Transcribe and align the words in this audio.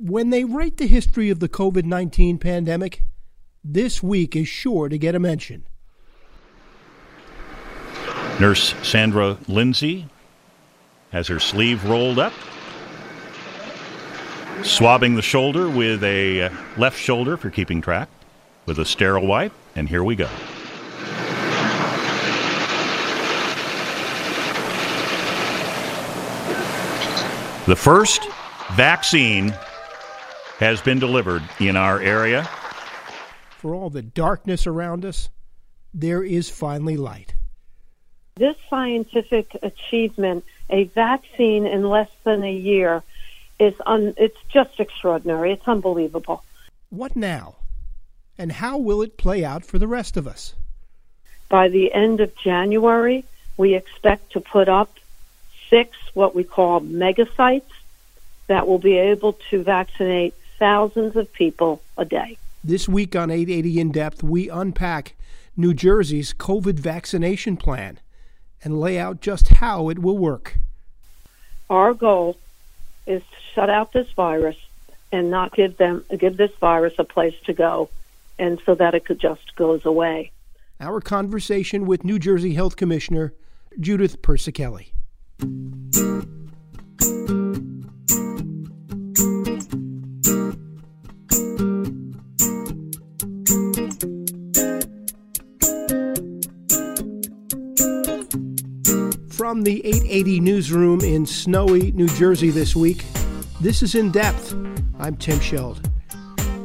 When 0.00 0.30
they 0.30 0.44
write 0.44 0.76
the 0.76 0.86
history 0.86 1.28
of 1.28 1.40
the 1.40 1.48
COVID 1.48 1.82
19 1.84 2.38
pandemic, 2.38 3.02
this 3.64 4.00
week 4.00 4.36
is 4.36 4.46
sure 4.46 4.88
to 4.88 4.96
get 4.96 5.16
a 5.16 5.18
mention. 5.18 5.66
Nurse 8.38 8.76
Sandra 8.84 9.38
Lindsay 9.48 10.06
has 11.10 11.26
her 11.26 11.40
sleeve 11.40 11.84
rolled 11.84 12.20
up, 12.20 12.32
swabbing 14.62 15.16
the 15.16 15.22
shoulder 15.22 15.68
with 15.68 16.04
a 16.04 16.42
uh, 16.42 16.50
left 16.76 16.96
shoulder 16.96 17.36
for 17.36 17.50
keeping 17.50 17.80
track 17.80 18.08
with 18.66 18.78
a 18.78 18.84
sterile 18.84 19.26
wipe, 19.26 19.52
and 19.74 19.88
here 19.88 20.04
we 20.04 20.14
go. 20.14 20.28
The 27.66 27.74
first 27.76 28.28
vaccine 28.76 29.52
has 30.58 30.80
been 30.80 30.98
delivered 30.98 31.42
in 31.60 31.76
our 31.76 32.00
area. 32.00 32.44
For 33.58 33.74
all 33.74 33.90
the 33.90 34.02
darkness 34.02 34.66
around 34.66 35.04
us, 35.04 35.30
there 35.94 36.22
is 36.22 36.50
finally 36.50 36.96
light. 36.96 37.34
This 38.36 38.56
scientific 38.68 39.56
achievement, 39.62 40.44
a 40.70 40.84
vaccine 40.84 41.66
in 41.66 41.88
less 41.88 42.10
than 42.24 42.44
a 42.44 42.52
year, 42.52 43.02
is 43.58 43.74
un- 43.86 44.14
it's 44.16 44.38
just 44.48 44.78
extraordinary. 44.78 45.52
It's 45.52 45.66
unbelievable. 45.66 46.44
What 46.90 47.16
now? 47.16 47.56
And 48.36 48.52
how 48.52 48.78
will 48.78 49.02
it 49.02 49.16
play 49.16 49.44
out 49.44 49.64
for 49.64 49.78
the 49.78 49.88
rest 49.88 50.16
of 50.16 50.26
us? 50.26 50.54
By 51.48 51.68
the 51.68 51.92
end 51.92 52.20
of 52.20 52.36
January, 52.36 53.24
we 53.56 53.74
expect 53.74 54.32
to 54.32 54.40
put 54.40 54.68
up 54.68 54.90
six 55.70 55.96
what 56.14 56.34
we 56.34 56.44
call 56.44 56.80
megasites 56.80 57.62
that 58.46 58.66
will 58.66 58.78
be 58.78 58.96
able 58.96 59.34
to 59.50 59.62
vaccinate 59.62 60.34
thousands 60.58 61.16
of 61.16 61.32
people 61.32 61.80
a 61.96 62.04
day. 62.04 62.38
This 62.62 62.88
week 62.88 63.14
on 63.14 63.30
880 63.30 63.80
In 63.80 63.92
Depth, 63.92 64.22
we 64.22 64.48
unpack 64.48 65.14
New 65.56 65.74
Jersey's 65.74 66.34
COVID 66.34 66.78
vaccination 66.78 67.56
plan 67.56 68.00
and 68.62 68.80
lay 68.80 68.98
out 68.98 69.20
just 69.20 69.48
how 69.48 69.88
it 69.88 70.00
will 70.00 70.18
work. 70.18 70.58
Our 71.70 71.94
goal 71.94 72.36
is 73.06 73.22
to 73.22 73.36
shut 73.54 73.70
out 73.70 73.92
this 73.92 74.10
virus 74.12 74.56
and 75.12 75.30
not 75.30 75.54
give 75.54 75.76
them 75.76 76.04
give 76.18 76.36
this 76.36 76.52
virus 76.60 76.94
a 76.98 77.04
place 77.04 77.34
to 77.46 77.52
go 77.52 77.88
and 78.38 78.60
so 78.64 78.74
that 78.74 78.94
it 78.94 79.04
could 79.04 79.20
just 79.20 79.54
goes 79.56 79.84
away. 79.84 80.30
Our 80.80 81.00
conversation 81.00 81.86
with 81.86 82.04
New 82.04 82.18
Jersey 82.18 82.54
Health 82.54 82.76
Commissioner 82.76 83.34
Judith 83.80 84.22
Persichilli. 84.22 84.92
From 99.48 99.62
the 99.62 99.78
880 99.86 100.40
newsroom 100.40 101.00
in 101.00 101.24
snowy 101.24 101.92
New 101.92 102.08
Jersey 102.08 102.50
this 102.50 102.76
week, 102.76 103.06
this 103.62 103.82
is 103.82 103.94
In 103.94 104.10
Depth. 104.10 104.52
I'm 104.98 105.16
Tim 105.16 105.38
Scheld. 105.38 105.78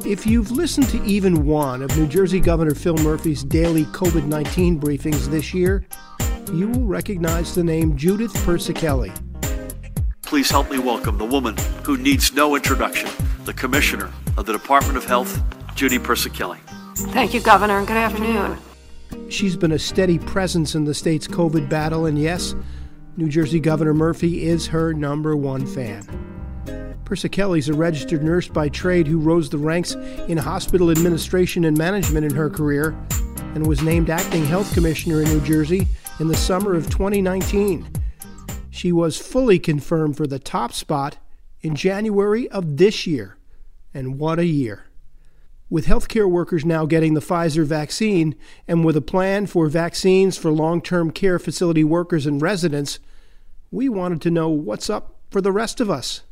If 0.06 0.26
you've 0.26 0.50
listened 0.50 0.90
to 0.90 1.02
even 1.02 1.46
one 1.46 1.80
of 1.80 1.96
New 1.96 2.06
Jersey 2.06 2.40
Governor 2.40 2.74
Phil 2.74 2.98
Murphy's 2.98 3.42
daily 3.42 3.84
COVID 3.84 4.26
19 4.26 4.78
briefings 4.78 5.30
this 5.30 5.54
year, 5.54 5.86
you 6.52 6.68
will 6.68 6.84
recognize 6.84 7.54
the 7.54 7.64
name 7.64 7.96
Judith 7.96 8.34
Persichilli. 8.44 9.14
Please 10.20 10.50
help 10.50 10.70
me 10.70 10.78
welcome 10.78 11.16
the 11.16 11.24
woman 11.24 11.56
who 11.84 11.96
needs 11.96 12.34
no 12.34 12.54
introduction, 12.54 13.08
the 13.46 13.54
Commissioner 13.54 14.10
of 14.36 14.44
the 14.44 14.52
Department 14.52 14.98
of 14.98 15.06
Health, 15.06 15.42
Judy 15.74 15.98
Persichilli. 15.98 16.58
Thank 17.14 17.32
you, 17.32 17.40
Governor, 17.40 17.78
and 17.78 17.86
good 17.86 17.96
afternoon. 17.96 18.58
She's 19.28 19.56
been 19.56 19.72
a 19.72 19.78
steady 19.78 20.18
presence 20.18 20.74
in 20.74 20.84
the 20.84 20.94
state's 20.94 21.26
COVID 21.26 21.68
battle, 21.68 22.06
and 22.06 22.18
yes, 22.18 22.54
New 23.16 23.28
Jersey 23.28 23.60
Governor 23.60 23.94
Murphy 23.94 24.46
is 24.46 24.66
her 24.66 24.92
number 24.92 25.36
one 25.36 25.66
fan. 25.66 26.02
Persichilli's 27.04 27.68
a 27.68 27.74
registered 27.74 28.24
nurse 28.24 28.48
by 28.48 28.68
trade 28.68 29.06
who 29.06 29.18
rose 29.18 29.50
the 29.50 29.58
ranks 29.58 29.94
in 30.28 30.38
hospital 30.38 30.90
administration 30.90 31.64
and 31.64 31.76
management 31.76 32.24
in 32.24 32.34
her 32.34 32.48
career 32.48 32.96
and 33.54 33.66
was 33.66 33.82
named 33.82 34.10
acting 34.10 34.44
health 34.44 34.72
commissioner 34.74 35.22
in 35.22 35.28
New 35.28 35.40
Jersey 35.40 35.86
in 36.18 36.28
the 36.28 36.36
summer 36.36 36.74
of 36.74 36.88
2019. 36.90 37.88
She 38.70 38.90
was 38.90 39.16
fully 39.16 39.58
confirmed 39.58 40.16
for 40.16 40.26
the 40.26 40.38
top 40.38 40.72
spot 40.72 41.18
in 41.60 41.74
January 41.74 42.48
of 42.48 42.78
this 42.78 43.06
year. 43.06 43.36
And 43.92 44.18
what 44.18 44.38
a 44.38 44.46
year! 44.46 44.86
With 45.74 45.86
healthcare 45.86 46.30
workers 46.30 46.64
now 46.64 46.86
getting 46.86 47.14
the 47.14 47.20
Pfizer 47.20 47.64
vaccine 47.64 48.36
and 48.68 48.84
with 48.84 48.96
a 48.96 49.00
plan 49.00 49.48
for 49.48 49.66
vaccines 49.66 50.38
for 50.38 50.52
long 50.52 50.80
term 50.80 51.10
care 51.10 51.40
facility 51.40 51.82
workers 51.82 52.26
and 52.26 52.40
residents, 52.40 53.00
we 53.72 53.88
wanted 53.88 54.22
to 54.22 54.30
know 54.30 54.48
what's 54.48 54.88
up 54.88 55.16
for 55.32 55.40
the 55.40 55.50
rest 55.50 55.80
of 55.80 55.90
us. 55.90 56.22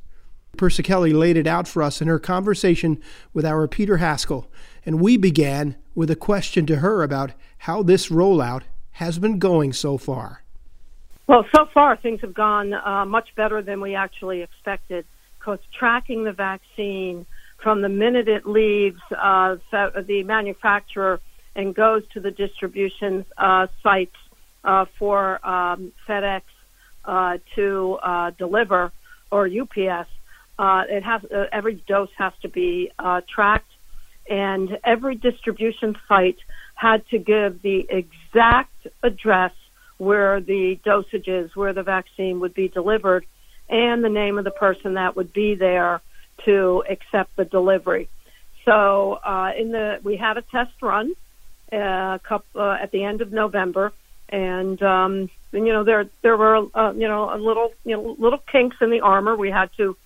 Persichilli 0.57 1.13
laid 1.13 1.37
it 1.37 1.49
out 1.49 1.67
for 1.67 1.83
us 1.83 2.01
in 2.01 2.07
her 2.07 2.21
conversation 2.21 3.03
with 3.35 3.45
our 3.45 3.67
Peter 3.67 3.97
Haskell, 3.97 4.47
and 4.87 5.01
we 5.01 5.17
began 5.17 5.75
with 5.97 6.09
a 6.09 6.15
question 6.15 6.65
to 6.67 6.77
her 6.77 7.03
about 7.03 7.33
how 7.59 7.83
this 7.83 8.11
rollout 8.11 8.63
has 8.93 9.19
been 9.19 9.41
going 9.41 9.73
so 9.73 9.99
far. 9.99 10.45
Well, 11.27 11.45
so 11.53 11.67
far 11.75 11.97
things 11.97 12.21
have 12.21 12.33
gone 12.33 12.75
uh, 12.75 13.05
much 13.07 13.35
better 13.35 13.61
than 13.61 13.81
we 13.81 13.97
actually 13.97 14.43
expected 14.43 15.05
because 15.41 15.59
tracking 15.77 16.23
the 16.23 16.33
vaccine 16.33 17.27
from 17.63 17.81
the 17.81 17.89
minute 17.89 18.29
it 18.29 18.47
leaves 18.47 19.01
uh, 19.17 19.57
the 19.71 20.23
manufacturer 20.25 21.21
and 21.55 21.75
goes 21.75 22.03
to 22.09 22.21
the 22.21 22.31
distribution 22.31 23.25
uh, 23.39 23.67
sites 23.83 24.17
uh, 24.65 24.87
for 24.99 25.45
um, 25.47 25.93
FedEx 26.09 26.43
uh, 27.05 27.39
to 27.55 27.99
uh, 28.03 28.31
deliver 28.31 28.93
or 29.31 29.47
UPS. 29.47 30.09
Uh, 30.59 30.85
it 30.89 31.03
has 31.03 31.23
every 31.53 31.75
dose 31.87 32.11
has 32.17 32.33
to 32.43 32.49
be 32.49 32.91
tracked, 33.29 33.71
and 34.29 34.79
every 34.85 35.15
distribution 35.15 35.97
site 36.07 36.39
had 36.75 37.07
to 37.09 37.19
give 37.19 37.63
the 37.63 37.87
exact 37.89 38.87
address 39.03 39.53
where 39.99 40.41
the 40.41 40.79
dosages, 40.85 41.55
where 41.55 41.73
the 41.73 41.83
vaccine 41.83 42.41
would 42.41 42.55
be 42.55 42.69
delivered, 42.69 43.25
and 43.69 44.05
the 44.05 44.09
name 44.09 44.39
of 44.39 44.45
the 44.45 44.51
person 44.51 44.95
that 44.95 45.17
would 45.17 45.33
be 45.33 45.55
there 45.55 46.01
to 46.45 46.85
accept 46.89 47.37
the 47.37 47.45
delivery. 47.45 48.09
So 48.65 49.19
uh, 49.25 49.53
in 49.59 49.73
the 49.73 50.01
we 50.03 50.17
had 50.17 50.37
a 50.37 50.43
test 50.43 50.73
run 50.81 51.15
uh, 51.73 52.19
couple, 52.19 52.61
uh, 52.61 52.79
at 52.81 52.91
the 52.93 53.05
end 53.05 53.21
of 53.21 53.33
November, 53.33 53.93
and, 54.29 54.81
um, 54.83 55.31
and 55.53 55.67
you 55.67 55.73
know 55.73 55.85
there 55.85 56.09
there 56.23 56.37
were 56.37 56.67
uh, 56.75 56.93
you 56.93 57.09
know 57.09 57.35
a 57.35 57.39
little 57.39 57.73
you 57.85 57.97
know 57.97 58.17
little 58.19 58.43
kinks 58.51 58.77
in 58.81 58.91
the 58.91 59.01
armor 59.01 59.37
we 59.37 59.51
had 59.51 59.71
to 59.77 59.97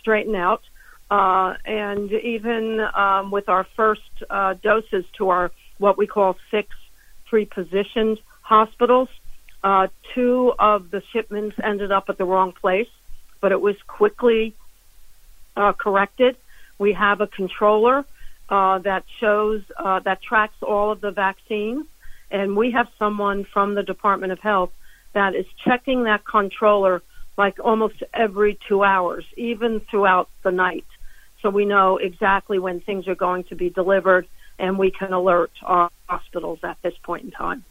straighten 0.00 0.34
out, 0.34 0.62
uh, 1.10 1.54
and 1.64 2.10
even 2.12 2.80
um, 2.94 3.30
with 3.30 3.48
our 3.48 3.66
first 3.76 4.10
uh, 4.28 4.54
doses 4.54 5.04
to 5.18 5.28
our 5.28 5.50
what 5.78 5.96
we 5.96 6.06
call 6.06 6.36
six 6.50 6.68
pre-positioned 7.26 8.18
hospitals, 8.42 9.08
uh, 9.62 9.86
two 10.14 10.52
of 10.58 10.90
the 10.90 11.02
shipments 11.12 11.56
ended 11.62 11.92
up 11.92 12.04
at 12.08 12.18
the 12.18 12.24
wrong 12.24 12.52
place, 12.52 12.88
but 13.40 13.52
it 13.52 13.60
was 13.60 13.76
quickly 13.86 14.54
uh, 15.56 15.72
corrected. 15.72 16.36
We 16.78 16.92
have 16.92 17.20
a 17.20 17.26
controller 17.26 18.04
uh, 18.48 18.78
that 18.78 19.04
shows 19.20 19.62
uh, 19.76 20.00
that 20.00 20.22
tracks 20.22 20.56
all 20.62 20.90
of 20.90 21.00
the 21.00 21.10
vaccines, 21.10 21.86
and 22.30 22.56
we 22.56 22.72
have 22.72 22.88
someone 22.98 23.44
from 23.44 23.74
the 23.74 23.82
Department 23.82 24.32
of 24.32 24.40
Health 24.40 24.70
that 25.12 25.34
is 25.34 25.46
checking 25.64 26.04
that 26.04 26.24
controller 26.24 27.02
like 27.36 27.58
almost 27.58 28.02
every 28.12 28.58
two 28.68 28.84
hours, 28.84 29.24
even 29.36 29.80
throughout 29.80 30.28
the 30.42 30.50
night. 30.50 30.84
So 31.40 31.48
we 31.48 31.64
know 31.64 31.96
exactly 31.96 32.58
when 32.58 32.80
things 32.80 33.08
are 33.08 33.14
going 33.14 33.44
to 33.44 33.54
be 33.54 33.70
delivered, 33.70 34.26
and 34.58 34.78
we 34.78 34.90
can 34.90 35.12
alert 35.12 35.52
our 35.62 35.90
hospitals 36.08 36.58
at 36.62 36.76
this 36.82 36.94
point 37.02 37.24
in 37.24 37.30
time. 37.30 37.64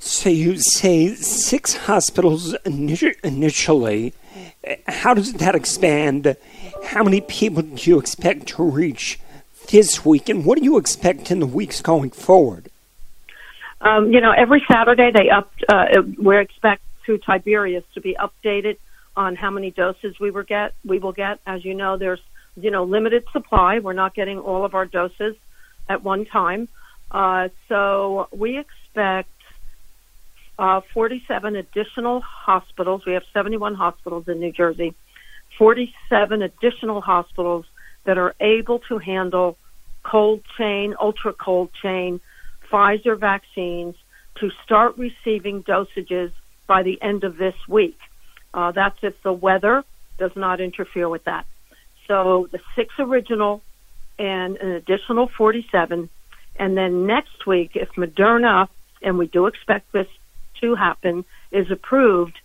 So 0.00 0.30
you 0.30 0.56
say 0.56 1.14
six 1.14 1.76
hospitals 1.76 2.54
initially. 2.64 4.14
How 4.86 5.14
does 5.14 5.32
that 5.34 5.54
expand? 5.54 6.36
How 6.84 7.02
many 7.02 7.20
people 7.20 7.62
do 7.62 7.90
you 7.90 7.98
expect 7.98 8.48
to 8.48 8.62
reach 8.62 9.18
this 9.70 10.04
week, 10.04 10.28
and 10.28 10.44
what 10.44 10.58
do 10.58 10.64
you 10.64 10.78
expect 10.78 11.30
in 11.30 11.40
the 11.40 11.46
weeks 11.46 11.80
going 11.80 12.10
forward? 12.10 12.68
Um, 13.80 14.12
you 14.12 14.20
know, 14.20 14.32
every 14.32 14.62
Saturday 14.70 15.10
they 15.10 15.30
up. 15.30 15.52
Uh, 15.68 16.02
we 16.18 16.36
expect 16.36 16.82
through 17.04 17.18
Tiberius 17.18 17.84
to 17.94 18.00
be 18.00 18.16
updated 18.18 18.76
on 19.16 19.36
how 19.36 19.50
many 19.50 19.70
doses 19.70 20.18
we 20.20 20.30
will 20.30 20.42
get. 20.42 20.74
We 20.84 20.98
will 20.98 21.12
get, 21.12 21.40
as 21.46 21.64
you 21.64 21.74
know, 21.74 21.96
there's 21.96 22.20
you 22.56 22.70
know 22.70 22.84
limited 22.84 23.24
supply. 23.32 23.78
We're 23.78 23.92
not 23.92 24.14
getting 24.14 24.38
all 24.38 24.64
of 24.64 24.74
our 24.74 24.86
doses 24.86 25.36
at 25.88 26.04
one 26.04 26.24
time, 26.24 26.68
uh, 27.10 27.48
so 27.68 28.28
we 28.32 28.58
expect 28.58 29.30
uh, 30.60 30.82
47 30.92 31.56
additional 31.56 32.20
hospitals. 32.20 33.06
We 33.06 33.14
have 33.14 33.24
71 33.32 33.74
hospitals 33.74 34.28
in 34.28 34.40
New 34.40 34.52
Jersey. 34.52 34.94
47 35.56 36.42
additional 36.42 37.00
hospitals 37.00 37.64
that 38.04 38.18
are 38.18 38.34
able 38.40 38.78
to 38.80 38.98
handle 38.98 39.56
cold 40.02 40.42
chain, 40.58 40.94
ultra 41.00 41.32
cold 41.32 41.70
chain 41.82 42.20
Pfizer 42.70 43.18
vaccines 43.18 43.96
to 44.36 44.50
start 44.64 44.96
receiving 44.96 45.62
dosages 45.62 46.30
by 46.66 46.82
the 46.82 47.00
end 47.02 47.24
of 47.24 47.36
this 47.36 47.56
week. 47.66 47.98
Uh, 48.52 48.70
that's 48.70 48.98
if 49.02 49.20
the 49.22 49.32
weather 49.32 49.82
does 50.18 50.30
not 50.36 50.60
interfere 50.60 51.08
with 51.08 51.24
that. 51.24 51.46
So 52.06 52.48
the 52.52 52.60
six 52.76 52.94
original 52.98 53.62
and 54.18 54.56
an 54.58 54.72
additional 54.72 55.28
47. 55.28 56.10
And 56.56 56.76
then 56.76 57.06
next 57.06 57.46
week, 57.46 57.72
if 57.74 57.88
Moderna, 57.92 58.68
and 59.02 59.16
we 59.16 59.26
do 59.26 59.46
expect 59.46 59.90
this 59.92 60.06
to 60.60 60.74
happen, 60.74 61.24
is 61.50 61.70
approved, 61.70 62.38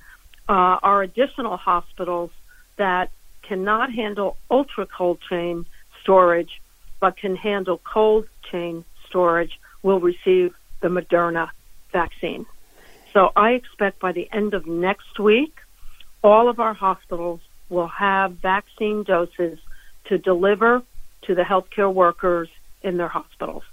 uh, 0.47 0.77
our 0.81 1.01
additional 1.01 1.57
hospitals 1.57 2.31
that 2.77 3.09
cannot 3.41 3.91
handle 3.91 4.37
ultra 4.49 4.85
cold 4.85 5.19
chain 5.29 5.65
storage 6.01 6.61
but 6.99 7.17
can 7.17 7.35
handle 7.35 7.79
cold 7.83 8.27
chain 8.51 8.85
storage 9.07 9.59
will 9.83 9.99
receive 9.99 10.53
the 10.81 10.87
Moderna 10.87 11.49
vaccine. 11.91 12.45
So 13.13 13.31
I 13.35 13.51
expect 13.51 13.99
by 13.99 14.11
the 14.11 14.27
end 14.31 14.53
of 14.53 14.67
next 14.67 15.19
week, 15.19 15.53
all 16.23 16.49
of 16.49 16.59
our 16.59 16.73
hospitals 16.73 17.39
will 17.69 17.87
have 17.87 18.33
vaccine 18.33 19.03
doses 19.03 19.59
to 20.05 20.17
deliver 20.17 20.81
to 21.23 21.35
the 21.35 21.43
healthcare 21.43 21.93
workers 21.93 22.49
in 22.81 22.97
their 22.97 23.07
hospitals. 23.07 23.63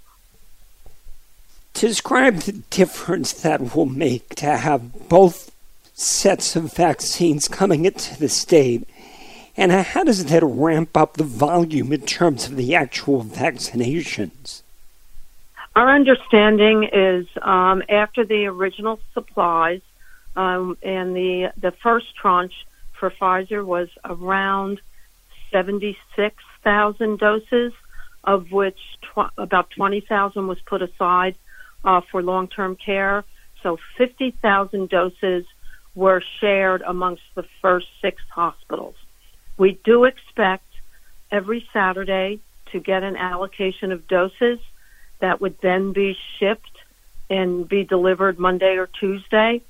Describe 1.83 2.37
the 2.37 2.53
difference 2.69 3.33
that 3.33 3.75
will 3.75 3.85
make 3.85 4.35
to 4.35 4.55
have 4.55 5.09
both 5.09 5.51
sets 5.93 6.55
of 6.55 6.73
vaccines 6.73 7.49
coming 7.49 7.83
into 7.83 8.17
the 8.17 8.29
state 8.29 8.87
and 9.57 9.69
how 9.69 10.05
does 10.05 10.23
that 10.23 10.43
ramp 10.43 10.95
up 10.95 11.15
the 11.17 11.25
volume 11.25 11.91
in 11.91 11.99
terms 12.03 12.47
of 12.47 12.55
the 12.55 12.73
actual 12.73 13.21
vaccinations? 13.21 14.61
Our 15.75 15.93
understanding 15.93 16.85
is 16.85 17.27
um, 17.41 17.83
after 17.89 18.23
the 18.23 18.45
original 18.45 19.01
supplies 19.13 19.81
um, 20.37 20.77
and 20.83 21.13
the 21.13 21.51
the 21.57 21.71
first 21.71 22.15
tranche 22.15 22.65
for 22.93 23.11
Pfizer 23.11 23.65
was 23.65 23.89
around 24.05 24.79
seventy 25.51 25.97
six 26.15 26.41
thousand 26.63 27.19
doses, 27.19 27.73
of 28.23 28.53
which 28.53 28.79
tw- 29.01 29.33
about 29.37 29.69
twenty 29.71 29.99
thousand 29.99 30.47
was 30.47 30.61
put 30.61 30.81
aside 30.81 31.35
uh, 31.83 32.01
for 32.11 32.21
long 32.21 32.47
term 32.47 32.75
care. 32.75 33.23
So 33.61 33.77
fifty 33.97 34.31
thousand 34.31 34.89
doses 34.89 35.45
were 35.95 36.21
shared 36.39 36.81
amongst 36.81 37.23
the 37.35 37.45
first 37.61 37.87
six 38.01 38.21
hospitals. 38.29 38.95
We 39.57 39.79
do 39.83 40.05
expect 40.05 40.65
every 41.31 41.67
Saturday 41.71 42.39
to 42.71 42.79
get 42.79 43.03
an 43.03 43.15
allocation 43.15 43.91
of 43.91 44.07
doses 44.07 44.59
that 45.19 45.39
would 45.39 45.59
then 45.61 45.93
be 45.93 46.17
shipped 46.37 46.77
and 47.29 47.67
be 47.67 47.83
delivered 47.83 48.39
Monday 48.39 48.77
or 48.77 48.87
Tuesday. 48.87 49.61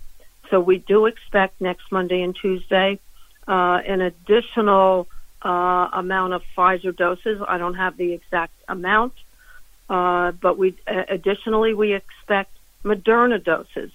So 0.49 0.59
we 0.59 0.77
do 0.77 1.05
expect 1.05 1.61
next 1.61 1.91
Monday 1.91 2.21
and 2.21 2.35
Tuesday 2.35 2.99
uh, 3.47 3.79
an 3.85 4.01
additional 4.01 5.07
uh, 5.41 5.89
amount 5.93 6.33
of 6.33 6.43
Pfizer 6.55 6.95
doses. 6.95 7.41
I 7.47 7.57
don't 7.57 7.75
have 7.75 7.97
the 7.97 8.13
exact 8.13 8.53
amount, 8.67 9.13
uh, 9.89 10.31
but 10.31 10.57
we 10.57 10.75
uh, 10.87 11.03
additionally 11.09 11.73
we 11.73 11.93
expect 11.93 12.51
Moderna 12.83 13.43
doses. 13.43 13.91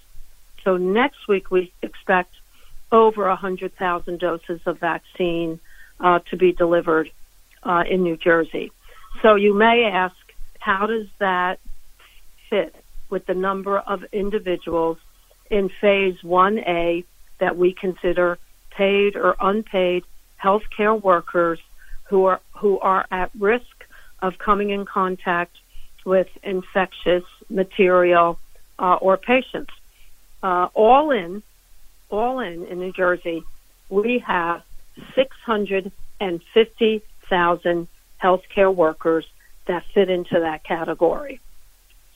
So 0.63 0.77
next 0.77 1.27
week 1.27 1.51
we 1.51 1.71
expect 1.81 2.33
over 2.91 3.27
100,000 3.27 4.19
doses 4.19 4.61
of 4.65 4.79
vaccine 4.79 5.59
uh, 5.99 6.19
to 6.29 6.37
be 6.37 6.51
delivered 6.51 7.11
uh, 7.63 7.83
in 7.89 8.03
New 8.03 8.17
Jersey. 8.17 8.71
So 9.21 9.35
you 9.35 9.53
may 9.53 9.85
ask, 9.85 10.15
how 10.59 10.87
does 10.87 11.07
that 11.19 11.59
fit 12.49 12.75
with 13.09 13.25
the 13.25 13.33
number 13.33 13.77
of 13.77 14.03
individuals 14.11 14.97
in 15.49 15.69
phase 15.81 16.17
1A 16.23 17.05
that 17.39 17.57
we 17.57 17.73
consider 17.73 18.37
paid 18.71 19.15
or 19.15 19.35
unpaid 19.39 20.03
healthcare 20.41 21.01
workers 21.01 21.59
who 22.05 22.25
are 22.25 22.39
who 22.57 22.79
are 22.79 23.05
at 23.11 23.29
risk 23.37 23.85
of 24.21 24.37
coming 24.37 24.69
in 24.69 24.85
contact 24.85 25.55
with 26.09 26.27
infectious 26.41 27.23
material 27.49 28.39
uh, 28.79 28.95
or 28.95 29.15
patients. 29.15 29.71
Uh, 30.41 30.67
all 30.73 31.11
in, 31.11 31.43
all 32.09 32.39
in 32.39 32.65
in 32.65 32.79
New 32.79 32.91
Jersey, 32.91 33.43
we 33.89 34.17
have 34.25 34.63
650,000 35.13 37.87
healthcare 38.23 38.73
workers 38.73 39.27
that 39.67 39.85
fit 39.93 40.09
into 40.09 40.39
that 40.39 40.63
category. 40.63 41.39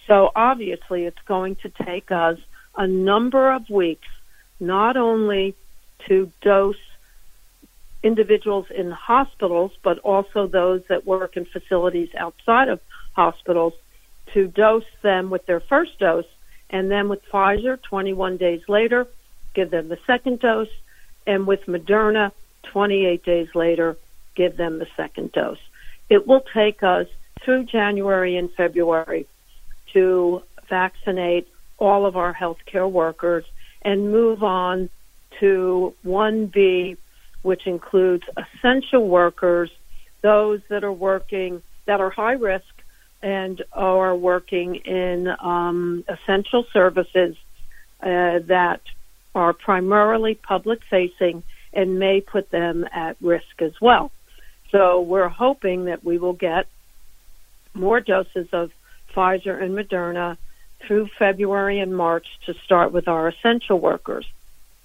So 0.07 0.31
obviously 0.35 1.05
it's 1.05 1.21
going 1.27 1.57
to 1.57 1.69
take 1.69 2.11
us 2.11 2.39
a 2.75 2.87
number 2.87 3.51
of 3.51 3.69
weeks 3.69 4.07
not 4.59 4.97
only 4.97 5.53
to 6.07 6.31
dose 6.41 6.75
individuals 8.01 8.65
in 8.71 8.89
hospitals, 8.89 9.71
but 9.83 9.99
also 9.99 10.47
those 10.47 10.81
that 10.89 11.05
work 11.05 11.37
in 11.37 11.45
facilities 11.45 12.09
outside 12.15 12.69
of 12.69 12.79
hospitals 13.13 13.75
to 14.33 14.47
dose 14.47 14.83
them 15.01 15.29
with 15.29 15.45
their 15.45 15.59
first 15.59 15.97
dose 15.99 16.25
and 16.69 16.89
then 16.89 17.07
with 17.09 17.21
Pfizer 17.31 17.81
21 17.81 18.37
days 18.37 18.61
later, 18.67 19.07
give 19.53 19.69
them 19.69 19.89
the 19.89 19.99
second 20.07 20.39
dose 20.39 20.69
and 21.27 21.47
with 21.47 21.65
Moderna 21.67 22.31
28 22.63 23.23
days 23.23 23.47
later, 23.53 23.97
give 24.35 24.57
them 24.57 24.79
the 24.79 24.87
second 24.97 25.31
dose. 25.31 25.59
It 26.09 26.27
will 26.27 26.43
take 26.53 26.83
us 26.83 27.07
through 27.41 27.65
January 27.65 28.37
and 28.37 28.51
February 28.51 29.27
to 29.93 30.41
vaccinate 30.69 31.47
all 31.77 32.05
of 32.05 32.17
our 32.17 32.33
healthcare 32.33 32.89
workers 32.89 33.45
and 33.81 34.11
move 34.11 34.43
on 34.43 34.89
to 35.39 35.93
1B, 36.05 36.97
which 37.41 37.67
includes 37.67 38.23
essential 38.37 39.07
workers, 39.07 39.69
those 40.21 40.61
that 40.69 40.83
are 40.83 40.93
working, 40.93 41.61
that 41.85 41.99
are 41.99 42.09
high 42.09 42.33
risk 42.33 42.72
and 43.23 43.63
are 43.71 44.15
working 44.15 44.75
in 44.75 45.29
um, 45.39 46.03
essential 46.09 46.65
services 46.73 47.35
uh, 48.01 48.39
that 48.47 48.81
are 49.33 49.53
primarily 49.53 50.35
public 50.35 50.81
facing 50.89 51.41
and 51.71 51.97
may 51.97 52.19
put 52.21 52.51
them 52.51 52.85
at 52.91 53.15
risk 53.21 53.59
as 53.61 53.79
well. 53.81 54.11
So 54.71 55.01
we're 55.01 55.29
hoping 55.29 55.85
that 55.85 56.03
we 56.03 56.17
will 56.17 56.33
get 56.33 56.67
more 57.73 58.01
doses 58.01 58.49
of 58.51 58.71
Pfizer 59.15 59.61
and 59.61 59.73
Moderna 59.75 60.37
through 60.85 61.07
February 61.17 61.79
and 61.79 61.95
March 61.95 62.27
to 62.45 62.53
start 62.65 62.91
with 62.91 63.07
our 63.07 63.29
essential 63.29 63.79
workers. 63.79 64.25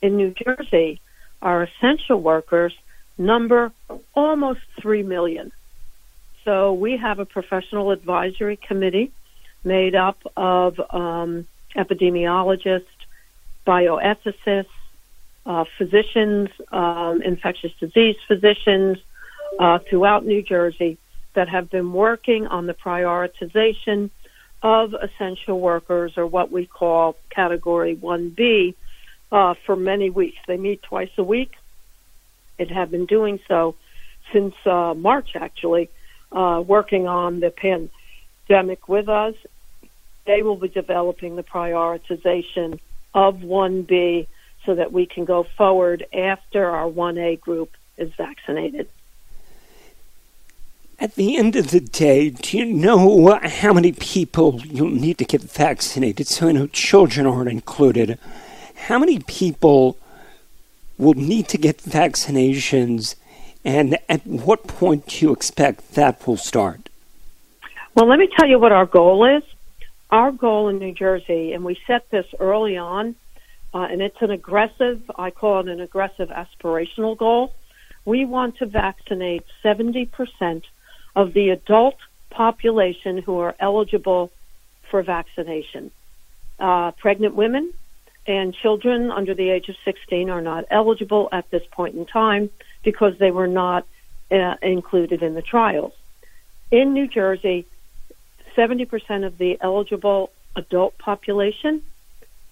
In 0.00 0.16
New 0.16 0.32
Jersey, 0.32 1.00
our 1.42 1.64
essential 1.64 2.20
workers 2.20 2.72
number 3.18 3.72
almost 4.14 4.60
3 4.80 5.02
million. 5.02 5.50
So 6.48 6.72
we 6.72 6.96
have 6.96 7.18
a 7.18 7.26
professional 7.26 7.90
advisory 7.90 8.56
committee 8.56 9.12
made 9.64 9.94
up 9.94 10.16
of 10.34 10.80
um, 10.88 11.46
epidemiologists, 11.76 12.86
bioethicists, 13.66 14.64
uh, 15.44 15.64
physicians, 15.76 16.48
um, 16.72 17.20
infectious 17.20 17.74
disease 17.78 18.16
physicians, 18.26 18.96
uh, 19.58 19.80
throughout 19.80 20.24
New 20.24 20.40
Jersey 20.40 20.96
that 21.34 21.50
have 21.50 21.68
been 21.68 21.92
working 21.92 22.46
on 22.46 22.64
the 22.64 22.72
prioritization 22.72 24.08
of 24.62 24.94
essential 24.94 25.60
workers, 25.60 26.16
or 26.16 26.26
what 26.26 26.50
we 26.50 26.64
call 26.64 27.14
Category 27.28 27.94
1B, 27.94 28.74
uh, 29.30 29.52
for 29.66 29.76
many 29.76 30.08
weeks. 30.08 30.38
They 30.46 30.56
meet 30.56 30.82
twice 30.82 31.12
a 31.18 31.22
week. 31.22 31.52
It 32.56 32.70
have 32.70 32.90
been 32.90 33.04
doing 33.04 33.38
so 33.46 33.74
since 34.32 34.54
uh, 34.64 34.94
March, 34.96 35.36
actually, 35.36 35.90
uh, 36.32 36.62
working 36.66 37.06
on 37.06 37.40
the 37.40 37.50
pandemic 37.50 38.88
with 38.88 39.08
us. 39.08 39.34
They 40.26 40.42
will 40.42 40.56
be 40.56 40.68
developing 40.68 41.36
the 41.36 41.42
prioritization 41.42 42.80
of 43.14 43.36
1B 43.36 44.26
so 44.66 44.74
that 44.74 44.92
we 44.92 45.06
can 45.06 45.24
go 45.24 45.44
forward 45.56 46.04
after 46.12 46.66
our 46.66 46.88
1A 46.88 47.40
group 47.40 47.70
is 47.96 48.12
vaccinated. 48.14 48.88
At 51.00 51.14
the 51.14 51.36
end 51.36 51.54
of 51.54 51.70
the 51.70 51.80
day, 51.80 52.30
do 52.30 52.58
you 52.58 52.64
know 52.64 53.38
how 53.42 53.72
many 53.72 53.92
people 53.92 54.60
you'll 54.64 54.90
need 54.90 55.18
to 55.18 55.24
get 55.24 55.42
vaccinated? 55.42 56.26
So 56.26 56.48
I 56.48 56.52
know 56.52 56.66
children 56.66 57.24
aren't 57.24 57.50
included. 57.50 58.18
How 58.74 58.98
many 58.98 59.20
people 59.20 59.96
will 60.98 61.14
need 61.14 61.48
to 61.48 61.58
get 61.58 61.78
vaccinations, 61.78 63.14
and 63.64 63.98
at 64.08 64.26
what 64.26 64.66
point 64.66 65.06
do 65.08 65.26
you 65.26 65.32
expect 65.32 65.94
that 65.94 66.26
will 66.26 66.36
start? 66.36 66.88
Well, 67.94 68.06
let 68.06 68.18
me 68.18 68.28
tell 68.36 68.48
you 68.48 68.58
what 68.58 68.72
our 68.72 68.86
goal 68.86 69.24
is. 69.24 69.42
Our 70.10 70.30
goal 70.32 70.68
in 70.68 70.78
New 70.78 70.92
Jersey, 70.92 71.52
and 71.52 71.64
we 71.64 71.78
set 71.86 72.08
this 72.10 72.26
early 72.38 72.76
on, 72.76 73.14
uh, 73.74 73.80
and 73.90 74.00
it's 74.00 74.22
an 74.22 74.30
aggressive, 74.30 75.10
I 75.18 75.30
call 75.30 75.60
it 75.60 75.68
an 75.68 75.80
aggressive 75.80 76.30
aspirational 76.30 77.16
goal. 77.16 77.52
We 78.04 78.24
want 78.24 78.56
to 78.58 78.66
vaccinate 78.66 79.44
70% 79.62 80.62
of 81.14 81.34
the 81.34 81.50
adult 81.50 81.96
population 82.30 83.18
who 83.18 83.38
are 83.40 83.54
eligible 83.58 84.30
for 84.90 85.02
vaccination. 85.02 85.90
Uh, 86.58 86.92
pregnant 86.92 87.34
women 87.34 87.72
and 88.26 88.54
children 88.54 89.10
under 89.10 89.34
the 89.34 89.50
age 89.50 89.68
of 89.68 89.76
16 89.84 90.30
are 90.30 90.40
not 90.40 90.64
eligible 90.70 91.28
at 91.32 91.50
this 91.50 91.62
point 91.70 91.96
in 91.96 92.06
time 92.06 92.50
because 92.82 93.18
they 93.18 93.30
were 93.30 93.46
not 93.46 93.86
uh, 94.30 94.54
included 94.62 95.22
in 95.22 95.34
the 95.34 95.42
trials. 95.42 95.92
In 96.70 96.92
New 96.92 97.08
Jersey, 97.08 97.66
70% 98.56 99.26
of 99.26 99.38
the 99.38 99.58
eligible 99.60 100.30
adult 100.56 100.98
population 100.98 101.82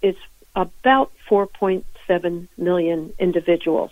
is 0.02 0.16
about 0.54 1.12
4.7 1.28 2.48
million 2.56 3.12
individuals. 3.18 3.90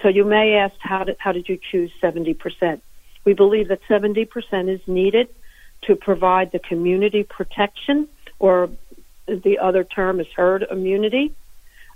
So 0.00 0.08
you 0.08 0.24
may 0.24 0.54
ask, 0.54 0.74
how 0.80 1.04
did, 1.04 1.16
how 1.18 1.32
did 1.32 1.48
you 1.48 1.58
choose 1.70 1.90
70%? 2.02 2.80
We 3.24 3.34
believe 3.34 3.68
that 3.68 3.80
70% 3.88 4.68
is 4.68 4.80
needed 4.86 5.28
to 5.82 5.96
provide 5.96 6.52
the 6.52 6.58
community 6.58 7.24
protection, 7.24 8.08
or 8.38 8.70
the 9.26 9.58
other 9.58 9.84
term 9.84 10.20
is 10.20 10.26
herd 10.34 10.64
immunity, 10.70 11.32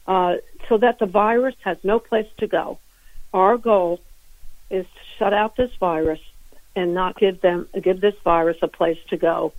uh, 0.06 0.36
so 0.68 0.78
that 0.78 0.98
the 0.98 1.06
virus 1.06 1.54
has 1.64 1.78
no 1.82 1.98
place 1.98 2.28
to 2.38 2.46
go. 2.46 2.78
Our 3.36 3.58
goal 3.58 4.00
is 4.70 4.86
to 4.86 5.00
shut 5.18 5.34
out 5.34 5.56
this 5.56 5.70
virus 5.78 6.20
and 6.74 6.94
not 6.94 7.18
give 7.18 7.42
them 7.42 7.68
give 7.82 8.00
this 8.00 8.14
virus 8.24 8.56
a 8.62 8.66
place 8.66 8.96
to 9.10 9.18
go, 9.18 9.52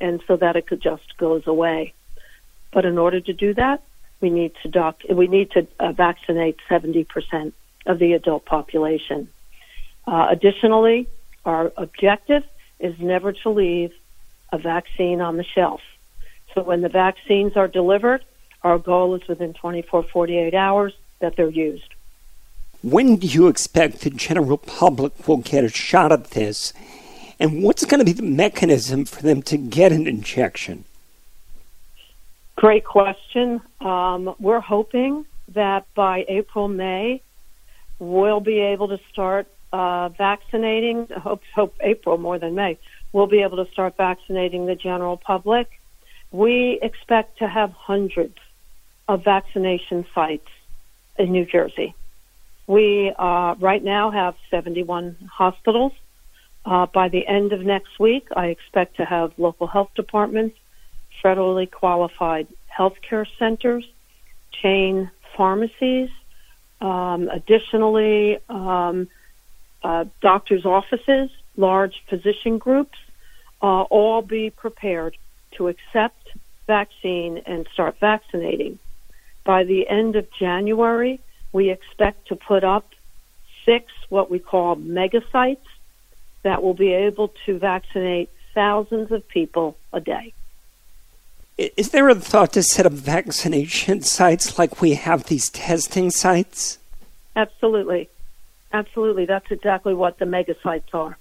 and 0.00 0.22
so 0.28 0.36
that 0.36 0.54
it 0.54 0.68
could 0.68 0.80
just 0.80 1.16
goes 1.18 1.42
away. 1.48 1.94
But 2.72 2.84
in 2.84 2.96
order 2.96 3.20
to 3.20 3.32
do 3.32 3.52
that, 3.54 3.82
we 4.20 4.30
need 4.30 4.52
to 4.62 4.68
doc 4.68 5.00
we 5.10 5.26
need 5.26 5.50
to 5.50 5.66
uh, 5.80 5.90
vaccinate 5.90 6.58
70% 6.70 7.52
of 7.86 7.98
the 7.98 8.12
adult 8.12 8.44
population. 8.44 9.28
Uh, 10.06 10.28
additionally, 10.30 11.08
our 11.44 11.72
objective 11.76 12.44
is 12.78 12.94
never 13.00 13.32
to 13.32 13.50
leave 13.50 13.92
a 14.52 14.58
vaccine 14.58 15.20
on 15.20 15.38
the 15.38 15.44
shelf. 15.56 15.80
So 16.54 16.62
when 16.62 16.82
the 16.82 16.88
vaccines 16.88 17.56
are 17.56 17.66
delivered, 17.66 18.24
our 18.62 18.78
goal 18.78 19.16
is 19.16 19.26
within 19.26 19.54
24, 19.54 20.04
48 20.04 20.54
hours 20.54 20.92
that 21.18 21.34
they're 21.34 21.50
used. 21.50 21.93
When 22.84 23.16
do 23.16 23.26
you 23.26 23.48
expect 23.48 24.02
the 24.02 24.10
general 24.10 24.58
public 24.58 25.26
will 25.26 25.38
get 25.38 25.64
a 25.64 25.70
shot 25.70 26.12
at 26.12 26.32
this? 26.32 26.74
And 27.40 27.62
what's 27.62 27.86
going 27.86 28.00
to 28.00 28.04
be 28.04 28.12
the 28.12 28.22
mechanism 28.22 29.06
for 29.06 29.22
them 29.22 29.40
to 29.44 29.56
get 29.56 29.90
an 29.90 30.06
injection? 30.06 30.84
Great 32.56 32.84
question. 32.84 33.62
Um, 33.80 34.34
we're 34.38 34.60
hoping 34.60 35.24
that 35.54 35.86
by 35.94 36.26
April, 36.28 36.68
May, 36.68 37.22
we'll 37.98 38.40
be 38.40 38.60
able 38.60 38.88
to 38.88 39.00
start 39.10 39.46
uh, 39.72 40.10
vaccinating. 40.10 41.06
Hope 41.06 41.40
hope 41.54 41.74
April 41.80 42.18
more 42.18 42.38
than 42.38 42.54
May. 42.54 42.76
We'll 43.14 43.28
be 43.28 43.40
able 43.40 43.64
to 43.64 43.72
start 43.72 43.96
vaccinating 43.96 44.66
the 44.66 44.74
general 44.74 45.16
public. 45.16 45.70
We 46.32 46.78
expect 46.82 47.38
to 47.38 47.48
have 47.48 47.72
hundreds 47.72 48.36
of 49.08 49.24
vaccination 49.24 50.04
sites 50.14 50.50
in 51.18 51.32
New 51.32 51.46
Jersey. 51.46 51.94
We 52.66 53.12
uh, 53.18 53.56
right 53.60 53.82
now 53.82 54.10
have 54.10 54.34
71 54.50 55.16
hospitals. 55.30 55.92
Uh, 56.64 56.86
by 56.86 57.08
the 57.08 57.26
end 57.26 57.52
of 57.52 57.60
next 57.60 57.98
week, 58.00 58.28
I 58.34 58.46
expect 58.46 58.96
to 58.96 59.04
have 59.04 59.32
local 59.36 59.66
health 59.66 59.90
departments, 59.94 60.56
federally 61.22 61.70
qualified 61.70 62.46
healthcare 62.76 63.26
centers, 63.38 63.84
chain 64.62 65.10
pharmacies, 65.36 66.08
um, 66.80 67.28
additionally, 67.28 68.38
um, 68.48 69.08
uh, 69.82 70.04
doctors' 70.22 70.64
offices, 70.64 71.30
large 71.56 71.94
physician 72.08 72.58
groups, 72.58 72.96
uh, 73.62 73.82
all 73.82 74.22
be 74.22 74.50
prepared 74.50 75.16
to 75.52 75.68
accept 75.68 76.28
vaccine 76.66 77.42
and 77.46 77.66
start 77.72 77.96
vaccinating. 78.00 78.78
By 79.44 79.64
the 79.64 79.86
end 79.88 80.16
of 80.16 80.26
January, 80.38 81.20
we 81.54 81.70
expect 81.70 82.28
to 82.28 82.36
put 82.36 82.64
up 82.64 82.90
six 83.64 83.86
what 84.10 84.30
we 84.30 84.38
call 84.38 84.74
mega 84.74 85.22
sites 85.32 85.66
that 86.42 86.62
will 86.62 86.74
be 86.74 86.92
able 86.92 87.32
to 87.46 87.58
vaccinate 87.58 88.28
thousands 88.54 89.10
of 89.12 89.26
people 89.28 89.76
a 89.92 90.00
day. 90.00 90.34
Is 91.56 91.90
there 91.90 92.08
a 92.08 92.16
thought 92.16 92.52
to 92.54 92.62
set 92.62 92.84
up 92.84 92.92
vaccination 92.92 94.02
sites 94.02 94.58
like 94.58 94.82
we 94.82 94.94
have 94.94 95.24
these 95.24 95.48
testing 95.48 96.10
sites? 96.10 96.78
Absolutely. 97.36 98.08
Absolutely. 98.72 99.24
That's 99.24 99.50
exactly 99.50 99.94
what 99.94 100.18
the 100.18 100.26
mega 100.26 100.56
sites 100.60 100.88
are. 100.92 101.16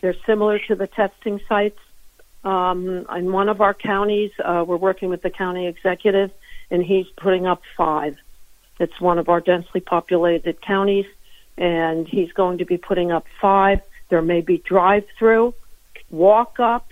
They're 0.00 0.16
similar 0.26 0.58
to 0.66 0.74
the 0.74 0.88
testing 0.88 1.40
sites. 1.48 1.78
Um, 2.42 3.06
in 3.16 3.30
one 3.30 3.48
of 3.48 3.60
our 3.60 3.72
counties, 3.72 4.32
uh, 4.44 4.64
we're 4.66 4.76
working 4.76 5.08
with 5.08 5.22
the 5.22 5.30
county 5.30 5.68
executive, 5.68 6.32
and 6.72 6.82
he's 6.82 7.06
putting 7.16 7.46
up 7.46 7.62
five. 7.76 8.16
It's 8.82 9.00
one 9.00 9.18
of 9.18 9.28
our 9.28 9.40
densely 9.40 9.80
populated 9.80 10.60
counties, 10.60 11.06
and 11.56 12.06
he's 12.08 12.32
going 12.32 12.58
to 12.58 12.64
be 12.64 12.78
putting 12.78 13.12
up 13.12 13.24
five. 13.40 13.80
There 14.10 14.22
may 14.22 14.40
be 14.40 14.58
drive 14.58 15.04
through, 15.18 15.54
walk 16.10 16.58
up, 16.58 16.88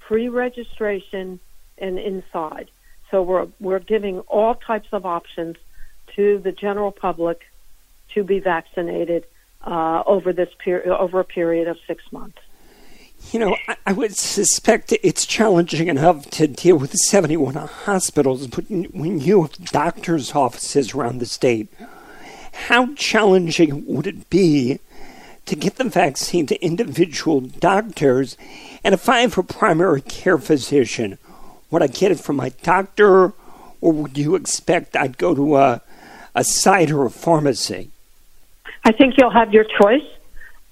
pre 0.00 0.28
registration, 0.28 1.40
and 1.78 1.98
inside. 1.98 2.70
So 3.10 3.22
we're, 3.22 3.46
we're 3.60 3.78
giving 3.78 4.20
all 4.20 4.54
types 4.54 4.88
of 4.92 5.04
options 5.04 5.56
to 6.16 6.38
the 6.38 6.52
general 6.52 6.92
public 6.92 7.40
to 8.14 8.24
be 8.24 8.40
vaccinated 8.40 9.24
uh, 9.66 10.02
over 10.06 10.32
this 10.32 10.48
period, 10.64 10.88
over 10.88 11.20
a 11.20 11.24
period 11.24 11.68
of 11.68 11.76
six 11.86 12.02
months. 12.10 12.38
You 13.32 13.40
know, 13.40 13.56
I, 13.66 13.76
I, 13.86 13.92
would 13.92 14.16
suspect 14.16 14.92
it's 15.02 15.26
challenging 15.26 15.88
enough 15.88 16.30
to 16.30 16.46
deal 16.46 16.76
with 16.76 16.92
71 16.92 17.54
hospitals, 17.54 18.46
but 18.46 18.64
when 18.68 19.20
you 19.20 19.42
have 19.42 19.56
doctors' 19.66 20.34
offices 20.34 20.94
around 20.94 21.18
the 21.18 21.26
state, 21.26 21.68
how 22.68 22.94
challenging 22.94 23.84
would 23.86 24.06
it 24.06 24.30
be 24.30 24.78
to 25.46 25.56
get 25.56 25.76
the 25.76 25.84
vaccine 25.84 26.46
to 26.46 26.64
individual 26.64 27.40
doctors? 27.40 28.36
And 28.84 28.94
if 28.94 29.08
I 29.08 29.20
have 29.20 29.36
a 29.36 29.42
primary 29.42 30.00
care 30.00 30.38
physician, 30.38 31.18
would 31.70 31.82
I 31.82 31.88
get 31.88 32.12
it 32.12 32.20
from 32.20 32.36
my 32.36 32.50
doctor, 32.62 33.32
or 33.80 33.92
would 33.92 34.16
you 34.16 34.36
expect 34.36 34.96
I'd 34.96 35.18
go 35.18 35.34
to 35.34 35.56
a, 35.56 35.82
a 36.34 36.44
site 36.44 36.90
or 36.90 37.04
a 37.04 37.10
pharmacy? 37.10 37.90
I 38.84 38.92
think 38.92 39.14
you'll 39.18 39.30
have 39.30 39.52
your 39.52 39.64
choice, 39.64 40.06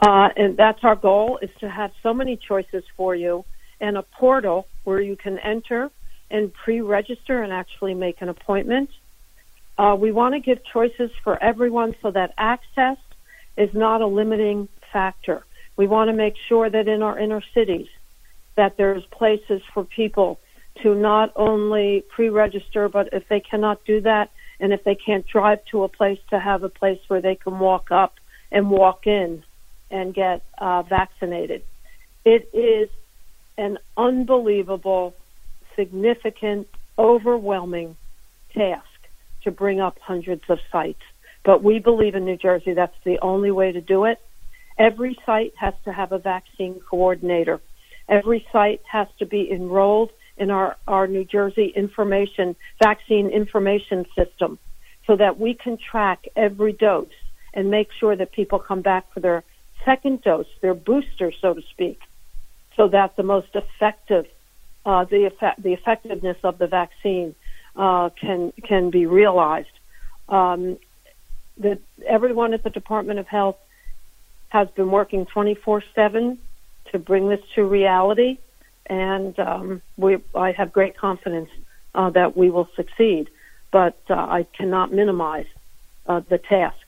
uh, 0.03 0.29
and 0.37 0.57
that's 0.57 0.83
our 0.83 0.97
goal: 0.97 1.39
is 1.41 1.51
to 1.61 1.71
have 1.71 1.93
so 2.03 2.13
many 2.13 2.37
choices 2.37 2.85
for 2.97 3.15
you, 3.15 3.45
and 3.81 3.97
a 3.97 4.03
portal 4.03 4.67
where 4.85 5.01
you 5.01 5.17
can 5.17 5.39
enter 5.39 5.91
and 6.31 6.53
pre-register 6.53 7.43
and 7.43 7.53
actually 7.53 7.95
make 7.95 8.21
an 8.21 8.29
appointment. 8.29 8.91
Uh, 9.79 9.97
we 9.99 10.11
want 10.13 10.35
to 10.35 10.41
give 10.41 10.59
choices 10.73 11.11
for 11.23 11.43
everyone 11.43 11.95
so 12.03 12.11
that 12.11 12.35
access 12.37 12.97
is 13.57 13.71
not 13.75 14.01
a 14.01 14.07
limiting 14.07 14.69
factor. 14.93 15.45
We 15.77 15.87
want 15.87 16.09
to 16.09 16.15
make 16.15 16.35
sure 16.49 16.69
that 16.69 16.89
in 16.89 17.03
our 17.03 17.19
inner 17.19 17.43
cities 17.55 17.89
that 18.57 18.77
there's 18.77 19.05
places 19.07 19.63
for 19.73 19.85
people 19.85 20.41
to 20.83 20.95
not 20.95 21.33
only 21.37 22.05
pre-register, 22.15 22.89
but 22.89 23.09
if 23.13 23.29
they 23.29 23.41
cannot 23.41 23.85
do 23.85 24.01
that, 24.01 24.31
and 24.59 24.73
if 24.73 24.85
they 24.85 24.95
can't 24.95 25.27
drive 25.27 25.65
to 25.71 25.85
a 25.85 25.89
place 25.89 26.19
to 26.31 26.39
have 26.39 26.63
a 26.63 26.69
place 26.69 27.01
where 27.09 27.21
they 27.21 27.35
can 27.35 27.59
walk 27.59 27.91
up 27.91 28.15
and 28.51 28.71
walk 28.71 29.07
in 29.07 29.43
and 29.93 30.15
get 30.15 30.43
uh, 30.59 30.83
vaccinated. 30.83 31.63
It 32.25 32.49
is 32.53 32.89
an 33.59 33.79
unbelievable, 33.97 35.15
significant, 35.77 36.67
overwhelming 36.99 37.97
task 38.55 38.87
to 39.45 39.51
bring 39.51 39.81
up 39.81 39.99
hundreds 40.01 40.43
of 40.49 40.59
sites. 40.71 41.03
But 41.45 41.63
we 41.63 41.79
believe 41.79 42.15
in 42.15 42.25
New 42.25 42.37
Jersey 42.37 42.75
that's 42.75 42.97
the 43.05 43.19
only 43.21 43.51
way 43.51 43.73
to 43.73 43.81
do 43.81 44.05
it. 44.05 44.19
Every 44.79 45.19
site 45.27 45.53
has 45.59 45.75
to 45.85 45.93
have 45.93 46.13
a 46.13 46.19
vaccine 46.19 46.81
coordinator. 46.89 47.61
Every 48.09 48.47
site 48.53 48.81
has 48.91 49.09
to 49.19 49.27
be 49.27 49.51
enrolled 49.51 50.11
in 50.37 50.51
our, 50.51 50.77
our 50.89 51.07
New 51.07 51.25
Jersey 51.25 51.73
information, 51.77 52.57
vaccine 52.83 53.29
information 53.29 54.07
system 54.17 54.59
so 55.07 55.17
that 55.17 55.39
we 55.39 55.55
can 55.55 55.77
track 55.77 56.25
every 56.37 56.73
dose 56.73 57.09
and 57.55 57.71
make 57.71 57.89
sure 57.99 58.17
that 58.17 58.33
people 58.33 58.59
come 58.59 58.81
back 58.81 59.13
for 59.13 59.21
their 59.21 59.45
second 59.85 60.23
dose, 60.23 60.47
their 60.61 60.75
booster, 60.75 61.33
so 61.41 61.55
to 61.55 61.63
speak, 61.71 62.01
so 62.77 62.89
that 62.89 63.17
the 63.17 63.23
most 63.23 63.55
effective, 63.55 64.27
uh, 64.85 65.05
the 65.05 65.25
effect, 65.27 65.63
the 65.63 65.73
effectiveness 65.73 66.39
of 66.43 66.59
the 66.59 66.67
vaccine 66.67 67.35
uh, 67.77 68.11
can 68.11 68.53
can 68.63 68.91
be 68.91 69.07
realized. 69.07 69.69
Um, 70.29 70.79
that 71.59 71.81
everyone 72.07 72.55
at 72.55 72.63
the 72.63 72.71
Department 72.71 73.19
of 73.19 73.27
Health 73.27 73.59
has 74.49 74.69
been 74.71 74.91
working 74.91 75.27
24/7 75.27 76.39
to 76.91 76.99
bring 76.99 77.29
this 77.29 77.41
to 77.55 77.65
reality, 77.65 78.39
and 78.87 79.39
um, 79.39 79.83
we 79.97 80.19
I 80.35 80.53
have 80.53 80.73
great 80.73 80.97
confidence 80.97 81.51
uh, 81.95 82.11
that 82.11 82.37
we 82.37 82.51
will 82.51 82.69
succeed. 82.77 83.31
But 83.71 83.97
uh, 84.11 84.15
I 84.15 84.47
cannot 84.53 84.93
minimize 84.93 85.47
uh, 86.07 86.21
the 86.21 86.39
task 86.39 86.82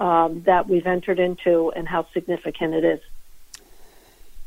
um, 0.00 0.42
that 0.46 0.68
we've 0.68 0.86
entered 0.86 1.20
into 1.20 1.70
and 1.76 1.86
how 1.86 2.06
significant 2.12 2.74
it 2.74 2.84
is. 2.84 3.00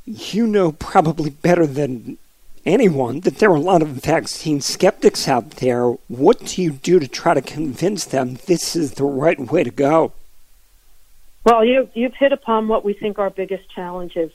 You 0.06 0.48
know 0.48 0.74
probably 0.74 1.30
better 1.30 1.66
than 1.66 2.18
anyone 2.66 3.22
that 3.22 3.38
there 3.38 3.52
are 3.52 3.56
a 3.56 3.62
lot 3.62 3.82
of 3.82 3.90
vaccine 3.90 4.60
skeptics 4.60 5.28
out 5.28 5.52
there. 5.52 5.90
What 6.08 6.40
do 6.40 6.62
you 6.62 6.72
do 6.72 7.00
to 7.00 7.08
try 7.08 7.34
to 7.34 7.42
convince 7.42 8.06
them 8.06 8.38
this 8.48 8.76
is 8.76 8.94
the 8.94 9.06
right 9.06 9.40
way 9.40 9.64
to 9.64 9.72
go? 9.72 10.14
Well, 11.46 11.64
you, 11.64 11.90
you've 11.94 12.16
hit 12.16 12.32
upon 12.32 12.68
what 12.68 12.86
we 12.86 12.94
think 12.94 13.20
our 13.20 13.30
biggest 13.30 13.70
challenge 13.70 14.16
is. 14.16 14.32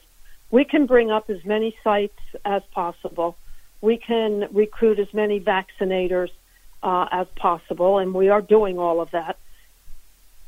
We 0.51 0.63
can 0.63 0.85
bring 0.85 1.11
up 1.11 1.29
as 1.29 1.43
many 1.43 1.75
sites 1.83 2.19
as 2.45 2.61
possible. 2.71 3.35
We 3.81 3.97
can 3.97 4.47
recruit 4.51 4.99
as 4.99 5.11
many 5.13 5.39
vaccinators 5.39 6.29
uh, 6.81 7.07
as 7.11 7.27
possible, 7.35 7.97
and 7.97 8.13
we 8.13 8.29
are 8.29 8.41
doing 8.41 8.77
all 8.77 9.01
of 9.01 9.11
that. 9.11 9.37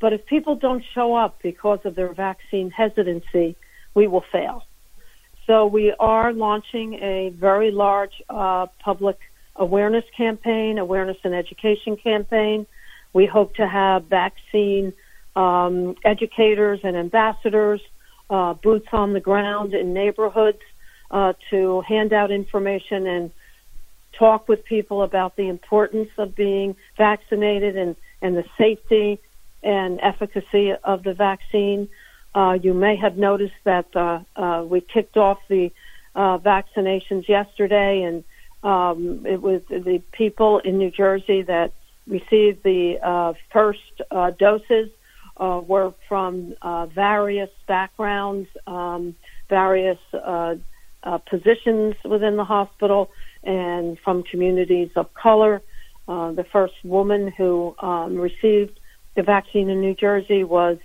But 0.02 0.12
if 0.12 0.26
people 0.26 0.56
don't 0.56 0.82
show 0.96 1.14
up 1.14 1.38
because 1.44 1.78
of 1.84 1.94
their 1.94 2.12
vaccine 2.12 2.72
hesitancy, 2.72 3.54
we 3.94 4.08
will 4.08 4.24
fail. 4.32 4.64
So 5.46 5.66
we 5.66 5.94
are 6.00 6.32
launching 6.32 6.94
a 6.94 7.28
very 7.28 7.70
large 7.70 8.20
uh, 8.28 8.66
public 8.80 9.16
awareness 9.54 10.04
campaign, 10.16 10.78
awareness 10.78 11.18
and 11.22 11.32
education 11.32 11.96
campaign. 11.96 12.66
We 13.12 13.26
hope 13.26 13.54
to 13.56 13.68
have 13.68 14.06
vaccine 14.06 14.92
um, 15.36 15.94
educators 16.04 16.80
and 16.82 16.96
ambassadors, 16.96 17.80
uh, 18.28 18.54
boots 18.54 18.88
on 18.90 19.12
the 19.12 19.20
ground 19.20 19.72
in 19.72 19.94
neighborhoods 19.94 20.62
uh, 21.12 21.34
to 21.50 21.80
hand 21.82 22.12
out 22.12 22.32
information 22.32 23.06
and 23.06 23.30
talk 24.18 24.48
with 24.48 24.64
people 24.64 25.04
about 25.04 25.36
the 25.36 25.48
importance 25.48 26.10
of 26.18 26.34
being 26.34 26.74
vaccinated 26.98 27.76
and, 27.76 27.94
and 28.20 28.36
the 28.36 28.44
safety 28.58 29.20
and 29.62 30.00
efficacy 30.02 30.72
of 30.84 31.02
the 31.02 31.14
vaccine. 31.14 31.88
Uh, 32.34 32.58
you 32.60 32.72
may 32.72 32.96
have 32.96 33.16
noticed 33.16 33.54
that 33.64 33.94
uh, 33.94 34.20
uh, 34.36 34.64
we 34.66 34.80
kicked 34.80 35.16
off 35.16 35.38
the 35.48 35.70
uh, 36.14 36.38
vaccinations 36.38 37.28
yesterday, 37.28 38.02
and 38.02 38.24
um, 38.62 39.26
it 39.26 39.40
was 39.40 39.62
the 39.68 40.02
people 40.12 40.58
in 40.60 40.78
New 40.78 40.90
Jersey 40.90 41.42
that 41.42 41.72
received 42.06 42.62
the 42.62 42.98
uh, 43.02 43.34
first 43.52 44.00
uh, 44.10 44.30
doses 44.30 44.90
were 45.38 45.92
from 46.08 46.54
various 46.94 47.50
backgrounds, 47.66 48.48
um, 48.66 49.16
various 49.48 49.98
positions 51.28 51.96
within 52.04 52.36
the 52.36 52.44
hospital, 52.44 53.10
and 53.42 53.98
from 53.98 54.22
communities 54.22 54.90
of 54.94 55.12
color. 55.14 55.60
the 56.06 56.46
first 56.52 56.74
woman 56.84 57.28
who 57.36 57.74
um, 57.80 58.16
received 58.16 58.78
the 59.14 59.22
vaccine 59.22 59.68
in 59.68 59.80
New 59.80 59.94
Jersey 59.94 60.44
was 60.44 60.78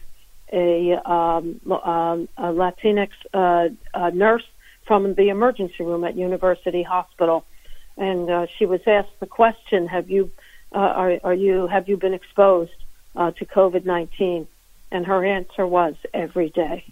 a, 0.51 0.93
um, 1.09 1.59
um, 1.71 2.29
a 2.37 2.53
Latinx 2.53 3.09
uh, 3.33 3.69
a 3.93 4.11
nurse 4.11 4.45
from 4.85 5.13
the 5.15 5.29
emergency 5.29 5.83
room 5.83 6.03
at 6.05 6.15
University 6.15 6.83
Hospital, 6.83 7.45
and 7.97 8.29
uh, 8.29 8.47
she 8.57 8.65
was 8.65 8.79
asked 8.87 9.19
the 9.19 9.25
question: 9.25 9.87
Have 9.87 10.09
you 10.09 10.31
uh, 10.73 10.77
are, 10.77 11.19
are 11.23 11.33
you 11.33 11.67
have 11.67 11.89
you 11.89 11.97
been 11.97 12.13
exposed 12.13 12.71
uh, 13.15 13.31
to 13.31 13.45
COVID 13.45 13.85
nineteen? 13.85 14.47
And 14.89 15.05
her 15.05 15.25
answer 15.25 15.67
was 15.67 15.95
every 16.13 16.49
day. 16.49 16.85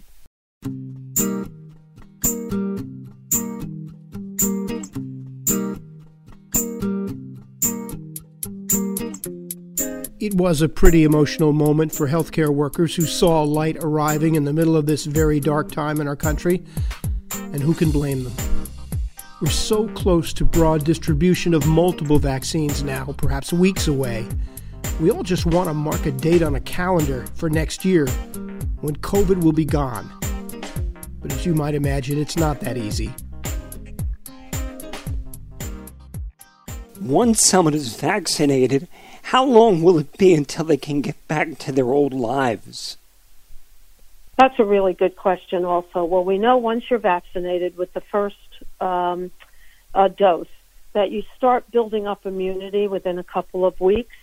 It 10.18 10.32
was 10.32 10.62
a 10.62 10.68
pretty 10.68 11.04
emotional 11.04 11.52
moment 11.52 11.92
for 11.92 12.08
healthcare 12.08 12.48
workers 12.48 12.96
who 12.96 13.02
saw 13.02 13.42
light 13.42 13.76
arriving 13.80 14.34
in 14.34 14.44
the 14.44 14.52
middle 14.54 14.74
of 14.74 14.86
this 14.86 15.04
very 15.04 15.40
dark 15.40 15.70
time 15.70 16.00
in 16.00 16.08
our 16.08 16.16
country, 16.16 16.64
and 17.32 17.62
who 17.62 17.74
can 17.74 17.90
blame 17.90 18.24
them? 18.24 18.32
We're 19.42 19.50
so 19.50 19.88
close 19.88 20.32
to 20.32 20.46
broad 20.46 20.84
distribution 20.84 21.52
of 21.52 21.66
multiple 21.66 22.18
vaccines 22.18 22.82
now, 22.82 23.14
perhaps 23.18 23.52
weeks 23.52 23.88
away. 23.88 24.26
We 25.02 25.10
all 25.10 25.22
just 25.22 25.44
want 25.44 25.68
to 25.68 25.74
mark 25.74 26.06
a 26.06 26.12
date 26.12 26.40
on 26.40 26.54
a 26.54 26.60
calendar 26.60 27.26
for 27.34 27.50
next 27.50 27.84
year 27.84 28.06
when 28.80 28.96
COVID 28.96 29.44
will 29.44 29.52
be 29.52 29.66
gone. 29.66 30.10
But 31.20 31.30
as 31.30 31.44
you 31.44 31.54
might 31.54 31.74
imagine, 31.74 32.18
it's 32.18 32.38
not 32.38 32.60
that 32.60 32.78
easy. 32.78 33.12
Once 37.02 37.42
someone 37.42 37.74
is 37.74 37.94
vaccinated, 37.96 38.88
how 39.26 39.44
long 39.44 39.82
will 39.82 39.98
it 39.98 40.16
be 40.16 40.32
until 40.34 40.64
they 40.64 40.76
can 40.76 41.00
get 41.00 41.16
back 41.26 41.58
to 41.58 41.72
their 41.72 41.86
old 41.86 42.14
lives? 42.14 42.96
That's 44.38 44.54
a 44.60 44.64
really 44.64 44.94
good 44.94 45.16
question, 45.16 45.64
also. 45.64 46.04
Well, 46.04 46.24
we 46.24 46.38
know 46.38 46.58
once 46.58 46.84
you're 46.88 47.00
vaccinated 47.00 47.76
with 47.76 47.92
the 47.92 48.02
first 48.12 48.36
um, 48.80 49.32
uh, 49.92 50.06
dose 50.08 50.46
that 50.92 51.10
you 51.10 51.24
start 51.36 51.68
building 51.72 52.06
up 52.06 52.24
immunity 52.24 52.86
within 52.86 53.18
a 53.18 53.24
couple 53.24 53.66
of 53.66 53.80
weeks. 53.80 54.14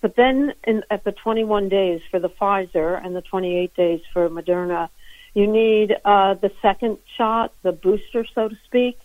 But 0.00 0.16
then 0.16 0.52
in, 0.66 0.82
at 0.90 1.04
the 1.04 1.12
21 1.12 1.68
days 1.68 2.00
for 2.10 2.18
the 2.18 2.30
Pfizer 2.30 3.00
and 3.04 3.14
the 3.14 3.22
28 3.22 3.76
days 3.76 4.00
for 4.12 4.28
Moderna, 4.28 4.88
you 5.32 5.46
need 5.46 5.94
uh, 6.04 6.34
the 6.34 6.50
second 6.60 6.98
shot, 7.16 7.52
the 7.62 7.70
booster, 7.70 8.26
so 8.34 8.48
to 8.48 8.56
speak. 8.64 8.98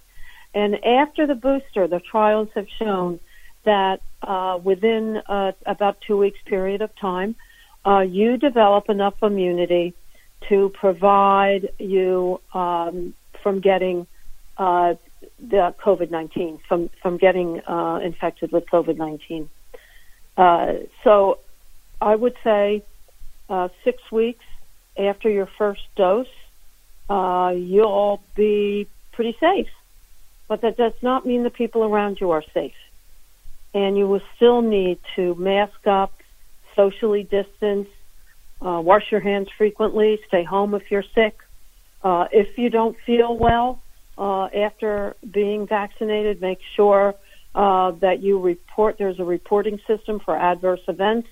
And 0.55 0.83
after 0.83 1.27
the 1.27 1.35
booster, 1.35 1.87
the 1.87 1.99
trials 1.99 2.49
have 2.55 2.67
shown 2.79 3.19
that 3.65 4.01
uh, 4.21 4.59
within 4.63 5.17
uh, 5.27 5.51
about 5.65 5.97
two 6.01 6.17
weeks 6.17 6.39
period 6.45 6.81
of 6.81 6.95
time, 6.95 7.35
uh, 7.85 7.99
you 7.99 8.37
develop 8.37 8.89
enough 8.89 9.15
immunity 9.21 9.93
to 10.49 10.69
provide 10.69 11.69
you 11.77 12.39
um, 12.53 13.13
from 13.43 13.59
getting 13.59 14.07
uh, 14.57 14.95
the 15.39 15.73
COVID-19, 15.83 16.59
from 16.67 16.89
from 17.01 17.17
getting 17.17 17.61
uh, 17.61 17.99
infected 18.03 18.51
with 18.51 18.65
COVID-19. 18.67 19.47
Uh, 20.37 20.73
so, 21.03 21.39
I 22.01 22.15
would 22.15 22.35
say 22.43 22.83
six 23.83 24.01
weeks 24.11 24.43
after 24.97 25.29
your 25.29 25.47
first 25.57 25.83
dose, 25.95 26.27
you'll 27.09 28.21
be 28.35 28.87
pretty 29.11 29.35
safe. 29.39 29.69
But 30.47 30.61
that 30.61 30.77
does 30.77 30.93
not 31.01 31.25
mean 31.25 31.43
the 31.43 31.49
people 31.49 31.83
around 31.83 32.21
you 32.21 32.31
are 32.31 32.43
safe 32.53 32.75
and 33.75 33.97
you 33.97 34.07
will 34.07 34.21
still 34.37 34.61
need 34.61 34.97
to 35.17 35.35
mask 35.35 35.85
up, 35.85 36.13
socially 36.77 37.23
distance, 37.23 37.89
uh, 38.61 38.79
wash 38.81 39.03
your 39.11 39.19
hands 39.19 39.49
frequently, 39.57 40.17
stay 40.29 40.45
home 40.45 40.73
if 40.73 40.83
you're 40.89 41.03
sick. 41.13 41.37
Uh, 42.01 42.25
if 42.31 42.57
you 42.57 42.69
don't 42.69 42.95
feel 43.05 43.37
well 43.37 43.81
uh, 44.17 44.45
after 44.45 45.17
being 45.29 45.67
vaccinated, 45.67 46.39
make 46.39 46.59
sure 46.77 47.15
uh, 47.53 47.91
that 47.99 48.23
you 48.23 48.39
report. 48.39 48.95
There's 48.97 49.19
a 49.19 49.25
reporting 49.25 49.77
system 49.85 50.21
for 50.23 50.37
adverse 50.37 50.81
events. 50.87 51.27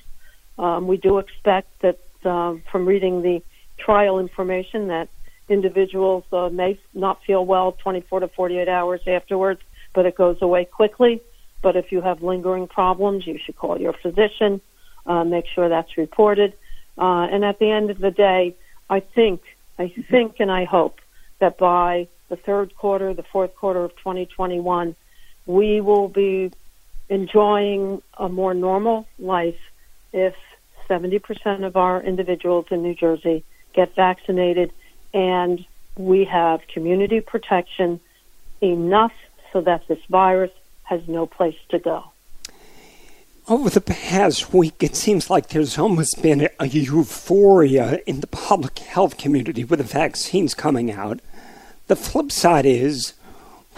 Um, 0.60 0.86
we 0.86 0.98
do 0.98 1.20
expect 1.20 1.70
that 1.82 2.00
uh, 2.26 2.56
from 2.70 2.86
reading 2.86 3.22
the 3.22 3.42
trial 3.78 4.20
information 4.20 4.90
that 4.90 5.08
individuals 5.48 6.26
uh, 6.34 6.50
may 6.50 6.78
not 6.94 7.20
feel 7.26 7.46
well 7.46 7.72
24 7.84 8.20
to 8.20 8.28
48 8.28 8.68
hours 8.68 9.00
afterwards, 9.08 9.62
but 9.96 10.06
it 10.06 10.18
goes 10.18 10.38
away 10.42 10.66
quickly. 10.66 11.22
But 11.64 11.76
if 11.76 11.92
you 11.92 12.02
have 12.02 12.22
lingering 12.22 12.68
problems, 12.68 13.26
you 13.26 13.40
should 13.44 13.58
call 13.58 13.82
your 13.82 13.94
physician, 13.94 14.62
uh, 15.08 15.24
make 15.24 15.48
sure 15.48 15.70
that's 15.70 15.98
reported. 15.98 16.54
Uh, 16.96 17.28
and 17.32 17.44
at 17.44 17.58
the 17.58 17.72
end 17.72 17.90
of 17.90 17.98
the 17.98 18.12
day, 18.12 18.56
I 18.88 19.00
think 19.00 19.42
I 19.80 19.92
think 20.12 20.36
and 20.40 20.52
I 20.52 20.66
hope 20.66 21.00
that 21.40 21.58
by 21.58 22.08
the 22.30 22.36
third 22.36 22.76
quarter, 22.76 23.14
the 23.14 23.24
fourth 23.24 23.56
quarter 23.56 23.84
of 23.84 23.96
2021, 23.98 24.96
we 25.48 25.82
will 25.82 26.08
be 26.08 26.52
enjoying 27.10 28.02
a 28.18 28.30
more 28.30 28.54
normal 28.54 29.08
life 29.18 29.60
if 30.12 30.36
70% 30.90 31.66
of 31.66 31.76
our 31.76 32.02
individuals 32.02 32.68
in 32.70 32.84
New 32.84 32.94
Jersey 32.94 33.44
get 33.74 33.96
vaccinated 33.96 34.72
and 35.14 35.66
we 35.98 36.26
have 36.26 36.62
community 36.68 37.22
protection 37.22 38.00
enough 38.62 39.14
so 39.52 39.62
that 39.62 39.88
this 39.88 40.00
virus 40.10 40.52
has 40.84 41.08
no 41.08 41.26
place 41.26 41.58
to 41.70 41.80
go. 41.80 42.12
Over 43.48 43.70
the 43.70 43.82
past 43.82 44.54
week, 44.54 44.76
it 44.82 44.96
seems 44.96 45.30
like 45.30 45.50
there's 45.50 45.78
almost 45.78 46.22
been 46.22 46.48
a 46.60 46.68
euphoria 46.68 48.00
in 48.06 48.22
the 48.22 48.28
public 48.28 48.80
health 48.80 49.18
community 49.18 49.66
with 49.66 49.80
the 49.80 49.86
vaccines 49.86 50.54
coming 50.54 50.92
out. 50.92 51.20
The 51.88 51.98
flip 51.98 52.32
side 52.32 52.66
is 52.66 53.14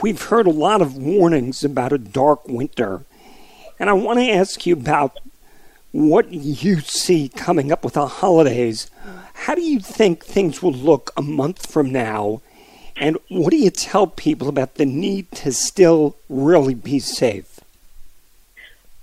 we've 0.04 0.22
heard 0.22 0.46
a 0.46 0.52
lot 0.52 0.84
of 0.84 0.96
warnings 0.96 1.63
about 1.63 1.94
a 1.94 1.98
dark 1.98 2.48
winter. 2.48 3.06
And 3.80 3.89
I 3.89 3.94
want 3.94 4.20
to 4.20 4.30
ask 4.30 4.68
you 4.68 4.74
about 4.74 5.18
what 5.91 6.32
you 6.32 6.82
see 6.82 7.30
coming 7.30 7.72
up 7.72 7.84
with 7.84 7.94
the 7.94 8.06
holidays. 8.08 8.91
How 9.34 9.56
do 9.56 9.62
you 9.62 9.80
think 9.80 10.24
things 10.24 10.62
will 10.62 10.74
look 10.74 11.12
a 11.18 11.22
month 11.22 11.72
from 11.72 11.91
now? 11.91 12.41
And 12.98 13.18
what 13.28 13.52
do 13.52 13.58
you 13.58 13.70
tell 13.70 14.08
people 14.08 14.48
about 14.48 14.76
the 14.76 14.86
need 14.86 15.32
to 15.34 15.52
still 15.52 16.16
really 16.30 16.74
be 16.74 17.00
safe? 17.00 17.60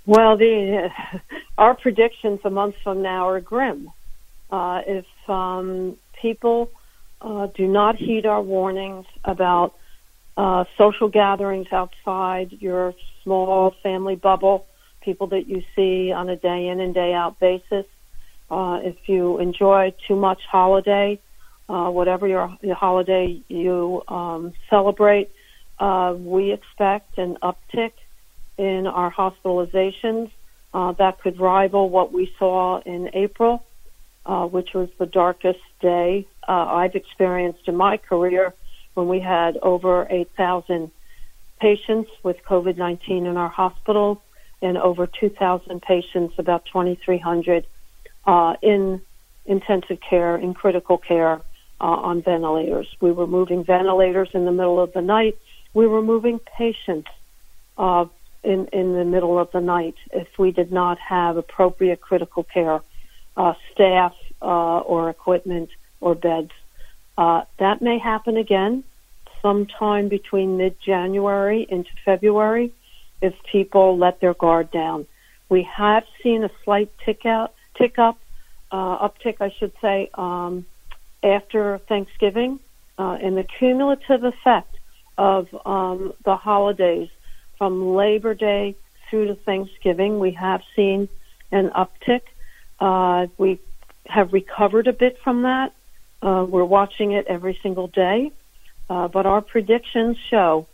Well, 0.05 0.35
the 0.37 0.89
uh, 0.91 1.17
our 1.57 1.75
predictions 1.75 2.39
a 2.43 2.49
month 2.49 2.75
from 2.83 3.01
now 3.01 3.29
are 3.29 3.39
grim. 3.39 3.91
Uh, 4.51 4.81
if 4.85 5.05
um, 5.29 5.97
people 6.21 6.69
uh, 7.21 7.47
do 7.47 7.67
not 7.67 7.95
heed 7.95 8.25
our 8.25 8.41
warnings 8.41 9.05
about 9.23 9.75
uh, 10.35 10.65
social 10.77 11.09
gatherings 11.09 11.67
outside 11.71 12.51
your 12.59 12.93
small 13.23 13.75
family 13.83 14.15
bubble, 14.15 14.65
people 15.01 15.27
that 15.27 15.47
you 15.47 15.63
see 15.75 16.11
on 16.11 16.29
a 16.29 16.35
day 16.35 16.67
in 16.67 16.79
and 16.79 16.93
day 16.93 17.13
out 17.13 17.39
basis, 17.39 17.85
uh, 18.49 18.79
if 18.83 18.95
you 19.07 19.39
enjoy 19.39 19.93
too 20.07 20.15
much 20.15 20.41
holiday, 20.45 21.19
uh, 21.69 21.89
whatever 21.89 22.27
your, 22.27 22.57
your 22.61 22.75
holiday 22.75 23.41
you 23.47 24.03
um, 24.07 24.53
celebrate, 24.69 25.29
we 25.79 26.51
expect 26.51 27.17
an 27.17 27.37
uptick 27.41 27.93
in 28.57 28.87
our 28.87 29.11
hospitalizations. 29.11 30.31
Uh, 30.73 30.91
that 30.93 31.19
could 31.21 31.39
rival 31.39 31.89
what 31.89 32.11
we 32.11 32.33
saw 32.39 32.79
in 32.81 33.09
April, 33.13 33.63
uh, 34.25 34.45
which 34.45 34.73
was 34.73 34.89
the 34.97 35.05
darkest 35.05 35.59
day 35.81 36.25
uh, 36.47 36.51
I've 36.51 36.95
experienced 36.95 37.67
in 37.67 37.75
my 37.75 37.97
career 37.97 38.53
when 38.93 39.07
we 39.07 39.19
had 39.19 39.57
over 39.57 40.07
8,000 40.09 40.91
patients 41.59 42.09
with 42.23 42.43
COVID 42.43 42.77
19 42.77 43.25
in 43.25 43.37
our 43.37 43.49
hospitals 43.49 44.17
and 44.61 44.77
over 44.77 45.07
2,000 45.07 45.81
patients, 45.81 46.35
about 46.37 46.65
2,300 46.65 47.65
uh, 48.25 48.55
in 48.61 49.01
intensive 49.45 49.99
care, 49.99 50.37
in 50.37 50.53
critical 50.53 50.97
care 50.97 51.41
uh, 51.79 51.85
on 51.85 52.21
ventilators. 52.21 52.87
We 53.01 53.11
were 53.11 53.27
moving 53.27 53.63
ventilators 53.63 54.29
in 54.33 54.45
the 54.45 54.51
middle 54.51 54.79
of 54.79 54.93
the 54.93 55.01
night. 55.01 55.37
We 55.73 55.87
were 55.87 56.01
moving 56.01 56.39
patients 56.39 57.09
uh, 57.77 58.05
in, 58.43 58.67
in 58.67 58.93
the 58.93 59.05
middle 59.05 59.39
of 59.39 59.51
the 59.51 59.61
night 59.61 59.95
if 60.11 60.27
we 60.37 60.51
did 60.51 60.71
not 60.71 60.99
have 60.99 61.37
appropriate 61.37 62.01
critical 62.01 62.43
care 62.43 62.81
uh, 63.35 63.53
staff 63.71 64.13
uh, 64.41 64.79
or 64.79 65.09
equipment 65.09 65.69
or 66.01 66.15
beds. 66.15 66.51
Uh, 67.17 67.43
that 67.59 67.81
may 67.81 67.97
happen 67.97 68.37
again 68.37 68.83
sometime 69.41 70.07
between 70.07 70.57
mid-January 70.57 71.65
into 71.69 71.89
February 72.05 72.71
if 73.21 73.33
people 73.51 73.97
let 73.97 74.19
their 74.19 74.33
guard 74.33 74.71
down. 74.71 75.05
We 75.49 75.63
have 75.63 76.03
seen 76.21 76.43
a 76.43 76.49
slight 76.63 76.91
tick 77.05 77.25
out, 77.25 77.53
tick 77.77 77.99
up, 77.99 78.17
uh, 78.71 79.07
uptick, 79.07 79.37
I 79.39 79.53
should 79.57 79.73
say, 79.81 80.09
um, 80.15 80.65
after 81.23 81.77
Thanksgiving, 81.77 82.59
uh, 82.97 83.17
and 83.21 83.37
the 83.37 83.43
cumulative 83.43 84.23
effect 84.23 84.75
of 85.17 85.47
um, 85.65 86.13
the 86.25 86.35
holidays 86.35 87.09
from 87.57 87.95
Labor 87.95 88.33
Day 88.33 88.75
through 89.09 89.27
to 89.27 89.35
Thanksgiving, 89.35 90.19
we 90.19 90.31
have 90.31 90.61
seen 90.75 91.07
an 91.51 91.69
uptick. 91.69 92.21
Uh, 92.79 93.27
we 93.37 93.59
have 94.05 94.33
recovered 94.33 94.87
a 94.87 94.93
bit 94.93 95.17
from 95.23 95.43
that. 95.43 95.73
Uh, 96.21 96.45
we're 96.47 96.65
watching 96.65 97.11
it 97.11 97.27
every 97.27 97.57
single 97.61 97.87
day. 97.87 98.31
Uh, 98.89 99.07
but 99.07 99.25
our 99.25 99.41
predictions 99.41 100.17
show 100.29 100.67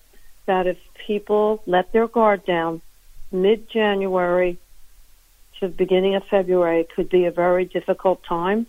that 0.45 0.67
if 0.67 0.77
people 1.05 1.61
let 1.65 1.91
their 1.91 2.07
guard 2.07 2.45
down, 2.45 2.81
mid 3.31 3.69
January 3.69 4.57
to 5.59 5.67
the 5.67 5.73
beginning 5.73 6.15
of 6.15 6.23
February 6.25 6.81
it 6.81 6.89
could 6.95 7.09
be 7.09 7.25
a 7.25 7.31
very 7.31 7.65
difficult 7.65 8.23
time. 8.23 8.65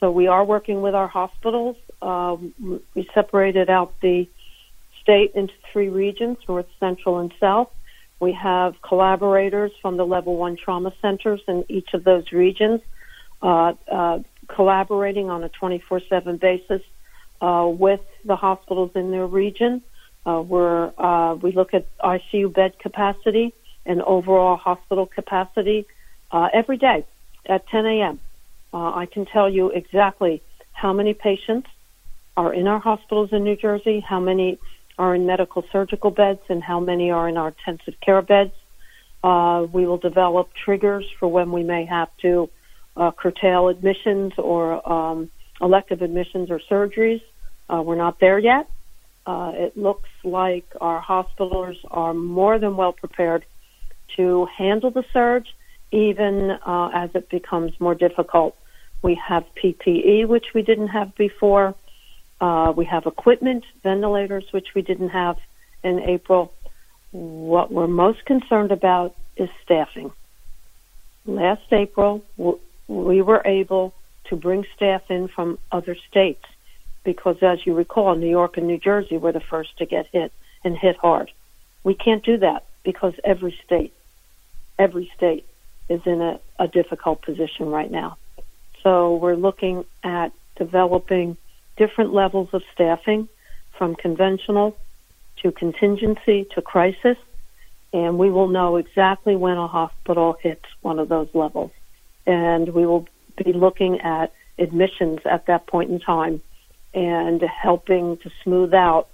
So 0.00 0.10
we 0.10 0.26
are 0.26 0.44
working 0.44 0.80
with 0.80 0.94
our 0.94 1.08
hospitals. 1.08 1.76
Um, 2.00 2.54
we 2.94 3.08
separated 3.14 3.68
out 3.68 3.94
the 4.00 4.28
state 5.02 5.32
into 5.34 5.54
three 5.72 5.88
regions, 5.88 6.38
North, 6.48 6.66
Central, 6.78 7.18
and 7.18 7.32
South. 7.40 7.70
We 8.20 8.32
have 8.32 8.80
collaborators 8.82 9.72
from 9.80 9.96
the 9.96 10.04
level 10.04 10.36
one 10.36 10.56
trauma 10.56 10.92
centers 11.00 11.40
in 11.48 11.64
each 11.68 11.94
of 11.94 12.04
those 12.04 12.30
regions, 12.32 12.80
uh, 13.42 13.74
uh, 13.90 14.20
collaborating 14.48 15.30
on 15.30 15.44
a 15.44 15.48
24-7 15.48 16.40
basis 16.40 16.82
uh, 17.40 17.68
with 17.68 18.00
the 18.24 18.36
hospitals 18.36 18.92
in 18.94 19.10
their 19.10 19.26
region. 19.26 19.82
Uh, 20.26 20.42
where 20.42 20.92
uh, 21.00 21.34
we 21.36 21.52
look 21.52 21.72
at 21.72 21.86
ICU 22.00 22.52
bed 22.52 22.78
capacity 22.78 23.54
and 23.86 24.02
overall 24.02 24.56
hospital 24.56 25.06
capacity 25.06 25.86
uh, 26.32 26.48
every 26.52 26.76
day 26.76 27.06
at 27.46 27.66
10 27.68 27.86
a.m. 27.86 28.20
I 28.76 29.06
can 29.06 29.26
tell 29.26 29.48
you 29.48 29.70
exactly 29.70 30.42
how 30.72 30.92
many 30.92 31.14
patients 31.14 31.68
are 32.36 32.52
in 32.52 32.68
our 32.68 32.78
hospitals 32.78 33.30
in 33.32 33.44
New 33.44 33.56
Jersey, 33.56 34.00
how 34.00 34.20
many 34.20 34.58
are 34.98 35.14
in 35.14 35.26
medical 35.26 35.64
surgical 35.72 36.10
beds 36.10 36.40
and 36.48 36.62
how 36.62 36.80
many 36.80 37.10
are 37.10 37.28
in 37.28 37.36
our 37.36 37.48
intensive 37.48 37.94
care 38.00 38.22
beds. 38.22 38.52
Uh, 39.22 39.66
we 39.72 39.86
will 39.86 39.98
develop 39.98 40.50
triggers 40.64 41.04
for 41.18 41.28
when 41.28 41.52
we 41.52 41.62
may 41.62 41.84
have 41.84 42.08
to 42.22 42.48
uh, 42.96 43.10
curtail 43.12 43.68
admissions 43.68 44.32
or 44.38 44.88
um, 44.90 45.30
elective 45.60 46.02
admissions 46.02 46.50
or 46.50 46.60
surgeries. 46.70 47.22
Uh, 47.68 47.82
we're 47.82 47.96
not 47.96 48.18
there 48.20 48.38
yet. 48.38 48.68
Uh, 49.26 49.52
it 49.54 49.76
looks 49.76 50.08
like 50.24 50.66
our 50.80 51.00
hospitals 51.00 51.76
are 51.90 52.14
more 52.14 52.58
than 52.58 52.76
well 52.76 52.92
prepared 52.92 53.44
to 54.16 54.46
handle 54.56 54.90
the 54.90 55.04
surge, 55.12 55.46
even 55.90 56.50
uh, 56.50 56.90
as 56.92 57.10
it 57.14 57.28
becomes 57.28 57.78
more 57.80 57.94
difficult. 57.94 58.56
We 59.02 59.14
have 59.14 59.44
PPE, 59.62 60.26
which 60.26 60.46
we 60.54 60.62
didn't 60.62 60.88
have 60.88 61.14
before. 61.14 61.74
Uh, 62.40 62.72
we 62.76 62.84
have 62.84 63.06
equipment, 63.06 63.64
ventilators, 63.82 64.44
which 64.52 64.74
we 64.74 64.82
didn't 64.82 65.10
have 65.10 65.38
in 65.82 66.00
April. 66.00 66.52
What 67.10 67.72
we're 67.72 67.86
most 67.86 68.24
concerned 68.24 68.72
about 68.72 69.14
is 69.36 69.48
staffing. 69.64 70.12
Last 71.26 71.72
April, 71.72 72.22
we 72.86 73.22
were 73.22 73.42
able 73.44 73.94
to 74.24 74.36
bring 74.36 74.64
staff 74.76 75.02
in 75.10 75.28
from 75.28 75.58
other 75.72 75.96
states 76.10 76.44
because, 77.04 77.36
as 77.42 77.64
you 77.64 77.74
recall, 77.74 78.14
New 78.14 78.28
York 78.28 78.56
and 78.56 78.66
New 78.66 78.78
Jersey 78.78 79.16
were 79.16 79.32
the 79.32 79.40
first 79.40 79.76
to 79.78 79.86
get 79.86 80.06
hit 80.12 80.32
and 80.64 80.76
hit 80.76 80.96
hard. 80.96 81.30
We 81.84 81.94
can't 81.94 82.24
do 82.24 82.38
that 82.38 82.64
because 82.84 83.14
every 83.24 83.58
state, 83.64 83.94
every 84.78 85.10
state 85.16 85.46
is 85.88 86.00
in 86.06 86.20
a, 86.20 86.40
a 86.58 86.68
difficult 86.68 87.22
position 87.22 87.70
right 87.70 87.90
now. 87.90 88.16
So 88.82 89.16
we're 89.16 89.36
looking 89.36 89.84
at 90.02 90.32
developing 90.56 91.36
different 91.76 92.12
levels 92.12 92.48
of 92.52 92.62
staffing 92.74 93.28
from 93.76 93.94
conventional 93.94 94.76
to 95.42 95.52
contingency 95.52 96.46
to 96.54 96.62
crisis, 96.62 97.16
and 97.92 98.18
we 98.18 98.30
will 98.30 98.48
know 98.48 98.76
exactly 98.76 99.36
when 99.36 99.56
a 99.56 99.68
hospital 99.68 100.36
hits 100.42 100.64
one 100.82 100.98
of 100.98 101.08
those 101.08 101.28
levels. 101.32 101.70
And 102.26 102.68
we 102.70 102.86
will 102.86 103.08
be 103.42 103.52
looking 103.52 104.00
at 104.00 104.32
admissions 104.58 105.20
at 105.24 105.46
that 105.46 105.66
point 105.66 105.90
in 105.90 106.00
time 106.00 106.42
and 106.92 107.40
helping 107.42 108.16
to 108.18 108.30
smooth 108.42 108.74
out 108.74 109.08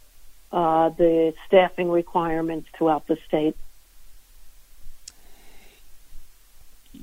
uh, 0.53 0.89
the 0.91 1.35
staffing 1.47 1.91
requirements 1.91 2.69
throughout 2.77 3.07
the 3.07 3.19
state. 3.27 3.57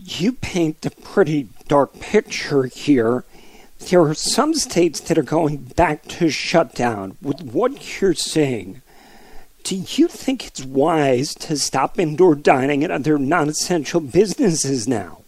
You 0.04 0.34
paint 0.34 0.86
a 0.86 0.92
pretty 0.92 1.48
dark 1.68 2.00
picture 2.00 2.64
here 2.64 3.24
there 3.90 4.02
are 4.02 4.14
some 4.14 4.54
states 4.54 5.00
that 5.02 5.18
are 5.18 5.24
going 5.24 5.58
back 5.58 6.04
to 6.04 6.30
shutdown. 6.30 7.18
With 7.22 7.42
what 7.42 8.02
you're 8.02 8.14
saying, 8.14 8.82
do 9.64 9.76
you 9.76 10.08
think 10.08 10.48
it's 10.48 10.64
wise 10.64 11.34
to 11.36 11.58
stop 11.58 12.00
indoor 12.00 12.36
dining 12.36 12.84
and 12.84 12.94
other 12.94 13.18
non 13.18 13.50
essential 13.50 14.00
businesses 14.00 14.88
now? 14.88 15.22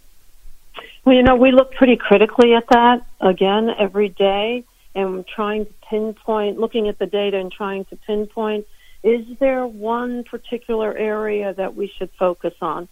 Well, 1.03 1.15
you 1.15 1.23
know, 1.23 1.35
we 1.35 1.51
look 1.51 1.73
pretty 1.73 1.97
critically 1.97 2.53
at 2.53 2.67
that 2.69 3.05
again 3.19 3.69
every 3.77 4.09
day. 4.09 4.63
and 4.95 5.25
trying 5.25 5.65
to 5.65 5.73
pinpoint, 5.89 6.59
looking 6.59 6.87
at 6.87 6.99
the 6.99 7.07
data 7.07 7.37
and 7.39 7.51
trying 7.51 7.83
to 7.85 7.95
pinpoint, 7.95 8.67
is 9.01 9.25
there 9.39 9.65
one 9.65 10.23
particular 10.23 10.95
area 10.95 11.51
that 11.55 11.75
we 11.75 11.91
should 11.97 12.11
focus 12.11 12.53
on? 12.61 12.87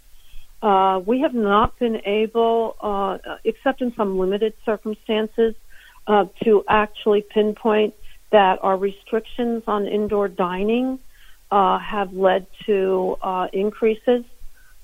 Uh, 0.61 1.01
we 1.05 1.21
have 1.21 1.33
not 1.33 1.77
been 1.79 2.01
able, 2.05 2.75
uh, 2.81 3.17
except 3.43 3.81
in 3.81 3.93
some 3.95 4.19
limited 4.19 4.53
circumstances, 4.63 5.55
uh, 6.07 6.25
to 6.43 6.63
actually 6.67 7.21
pinpoint 7.21 7.95
that 8.31 8.59
our 8.61 8.77
restrictions 8.77 9.63
on 9.67 9.87
indoor 9.87 10.27
dining 10.27 10.99
uh, 11.49 11.79
have 11.79 12.13
led 12.13 12.45
to 12.65 13.17
uh, 13.21 13.47
increases. 13.51 14.23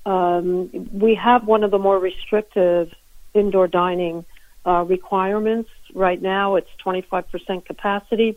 Um, 0.04 0.88
we 0.92 1.14
have 1.14 1.46
one 1.46 1.64
of 1.64 1.70
the 1.70 1.78
more 1.78 1.98
restrictive 1.98 2.92
indoor 3.32 3.68
dining 3.68 4.24
uh, 4.66 4.84
requirements. 4.84 5.70
Right 5.94 6.20
now, 6.20 6.56
it's 6.56 6.70
25% 6.84 7.64
capacity, 7.64 8.36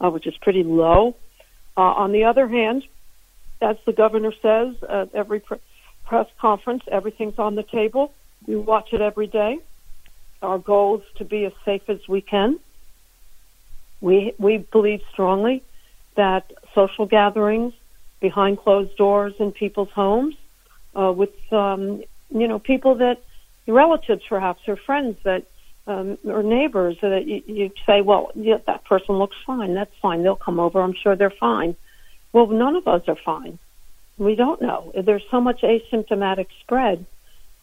which 0.00 0.26
is 0.26 0.36
pretty 0.38 0.62
low. 0.62 1.16
on 1.76 2.12
the 2.12 2.24
other 2.24 2.48
hand, 2.48 2.84
as 3.60 3.76
the 3.86 3.92
governor 3.92 4.32
says 4.40 4.76
every 5.12 5.40
pr- 5.40 5.56
press 6.06 6.26
conference, 6.40 6.84
everything's 6.90 7.38
on 7.38 7.54
the 7.56 7.62
table. 7.62 8.12
We 8.46 8.56
watch 8.56 8.92
it 8.92 9.00
every 9.00 9.26
day. 9.26 9.58
Our 10.40 10.58
goal 10.58 10.98
is 10.98 11.04
to 11.16 11.24
be 11.24 11.44
as 11.44 11.52
safe 11.64 11.82
as 11.88 12.06
we 12.08 12.20
can. 12.20 12.58
We 14.00 14.34
we 14.38 14.58
believe 14.58 15.02
strongly 15.12 15.62
that 16.14 16.50
social 16.74 17.06
gatherings 17.06 17.74
behind 18.20 18.58
closed 18.58 18.96
doors 18.96 19.34
in 19.38 19.52
people's 19.52 19.90
homes, 19.90 20.34
uh, 20.94 21.12
with 21.12 21.34
um, 21.52 22.02
you 22.30 22.48
know 22.48 22.58
people 22.58 22.96
that 22.96 23.18
relatives 23.66 24.22
perhaps 24.28 24.60
or 24.68 24.76
friends 24.76 25.16
that 25.24 25.44
um, 25.86 26.18
or 26.24 26.42
neighbors 26.42 26.96
that 27.00 27.26
you, 27.26 27.42
you 27.46 27.70
say, 27.86 28.00
well, 28.00 28.30
yeah, 28.34 28.58
that 28.66 28.84
person 28.84 29.16
looks 29.16 29.36
fine. 29.46 29.74
That's 29.74 29.94
fine. 30.02 30.22
They'll 30.22 30.36
come 30.36 30.58
over. 30.58 30.80
I'm 30.80 30.94
sure 30.94 31.16
they're 31.16 31.30
fine. 31.30 31.76
Well, 32.32 32.48
none 32.48 32.76
of 32.76 32.88
us 32.88 33.02
are 33.08 33.16
fine. 33.16 33.58
We 34.18 34.34
don't 34.34 34.62
know. 34.62 34.92
There's 34.94 35.24
so 35.30 35.40
much 35.40 35.60
asymptomatic 35.60 36.46
spread. 36.60 37.04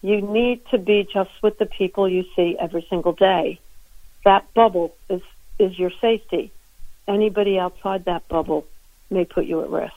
You 0.02 0.22
need 0.22 0.62
to 0.72 0.78
be 0.78 1.08
just 1.12 1.32
with 1.42 1.58
the 1.58 1.66
people 1.66 2.08
you 2.08 2.26
see 2.36 2.58
every 2.60 2.86
single 2.90 3.14
day. 3.14 3.60
That 4.26 4.54
bubble 4.54 4.96
is, 5.10 5.22
is 5.58 5.78
your 5.80 5.92
safety. 6.02 6.52
Anybody 7.08 7.58
outside 7.58 8.06
that 8.06 8.28
bubble 8.28 8.66
may 9.10 9.26
put 9.26 9.46
you 9.46 9.62
at 9.62 9.70
risk. 9.70 9.94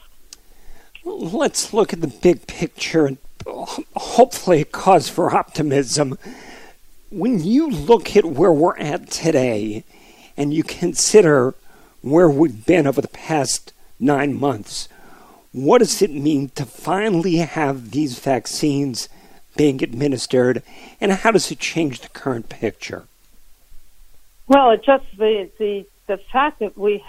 Let's 1.03 1.73
look 1.73 1.93
at 1.93 2.01
the 2.01 2.07
big 2.07 2.47
picture 2.47 3.05
and 3.05 3.17
uh, 3.45 3.65
hopefully 3.95 4.63
cause 4.63 5.09
for 5.09 5.35
optimism. 5.35 6.17
When 7.09 7.43
you 7.43 7.69
look 7.69 8.15
at 8.15 8.25
where 8.25 8.51
we're 8.51 8.77
at 8.77 9.09
today 9.09 9.83
and 10.35 10.53
you 10.53 10.63
consider 10.63 11.55
where 12.01 12.29
we've 12.29 12.65
been 12.65 12.87
over 12.87 13.01
the 13.01 13.07
past 13.07 13.73
nine 13.99 14.37
months, 14.39 14.89
what 15.51 15.79
does 15.79 16.01
it 16.01 16.11
mean 16.11 16.49
to 16.49 16.65
finally 16.65 17.37
have 17.37 17.91
these 17.91 18.19
vaccines 18.19 19.09
being 19.55 19.83
administered, 19.83 20.61
and 21.01 21.11
how 21.11 21.31
does 21.31 21.51
it 21.51 21.59
change 21.59 22.01
the 22.01 22.09
current 22.09 22.47
picture? 22.47 23.07
Well, 24.47 24.71
it 24.71 24.83
just 24.83 25.05
the 25.17 25.49
the 25.57 25.85
the 26.07 26.19
fact 26.31 26.59
that 26.59 26.77
we 26.77 27.03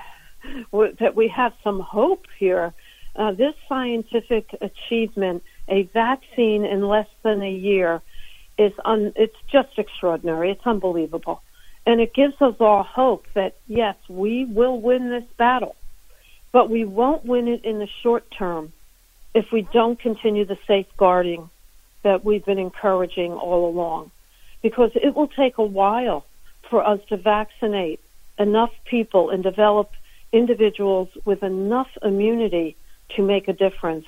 that 0.72 1.14
we 1.14 1.28
have 1.28 1.52
some 1.62 1.80
hope 1.80 2.26
here. 2.38 2.72
Uh, 3.14 3.32
this 3.32 3.54
scientific 3.68 4.48
achievement, 4.60 5.42
a 5.68 5.82
vaccine 5.92 6.64
in 6.64 6.86
less 6.86 7.08
than 7.22 7.42
a 7.42 7.50
year, 7.50 8.00
is 8.56 8.72
un, 8.84 9.12
it's 9.16 9.36
just 9.50 9.76
extraordinary. 9.76 10.50
It's 10.50 10.66
unbelievable, 10.66 11.42
and 11.86 12.00
it 12.00 12.14
gives 12.14 12.40
us 12.40 12.54
all 12.60 12.82
hope 12.82 13.26
that 13.34 13.56
yes, 13.66 13.96
we 14.08 14.44
will 14.44 14.80
win 14.80 15.10
this 15.10 15.24
battle. 15.36 15.74
But 16.52 16.70
we 16.70 16.84
won't 16.84 17.24
win 17.24 17.48
it 17.48 17.64
in 17.64 17.78
the 17.78 17.88
short 18.02 18.30
term 18.30 18.72
if 19.34 19.52
we 19.52 19.62
don't 19.62 19.98
continue 19.98 20.44
the 20.44 20.58
safeguarding 20.66 21.50
that 22.02 22.24
we've 22.24 22.44
been 22.44 22.58
encouraging 22.58 23.32
all 23.32 23.68
along. 23.68 24.10
Because 24.62 24.90
it 24.94 25.14
will 25.14 25.28
take 25.28 25.58
a 25.58 25.64
while 25.64 26.24
for 26.68 26.84
us 26.86 27.00
to 27.08 27.16
vaccinate 27.16 28.00
enough 28.38 28.72
people 28.84 29.30
and 29.30 29.42
develop 29.42 29.90
individuals 30.32 31.08
with 31.24 31.42
enough 31.42 31.88
immunity 32.02 32.76
to 33.10 33.22
make 33.22 33.48
a 33.48 33.52
difference. 33.52 34.06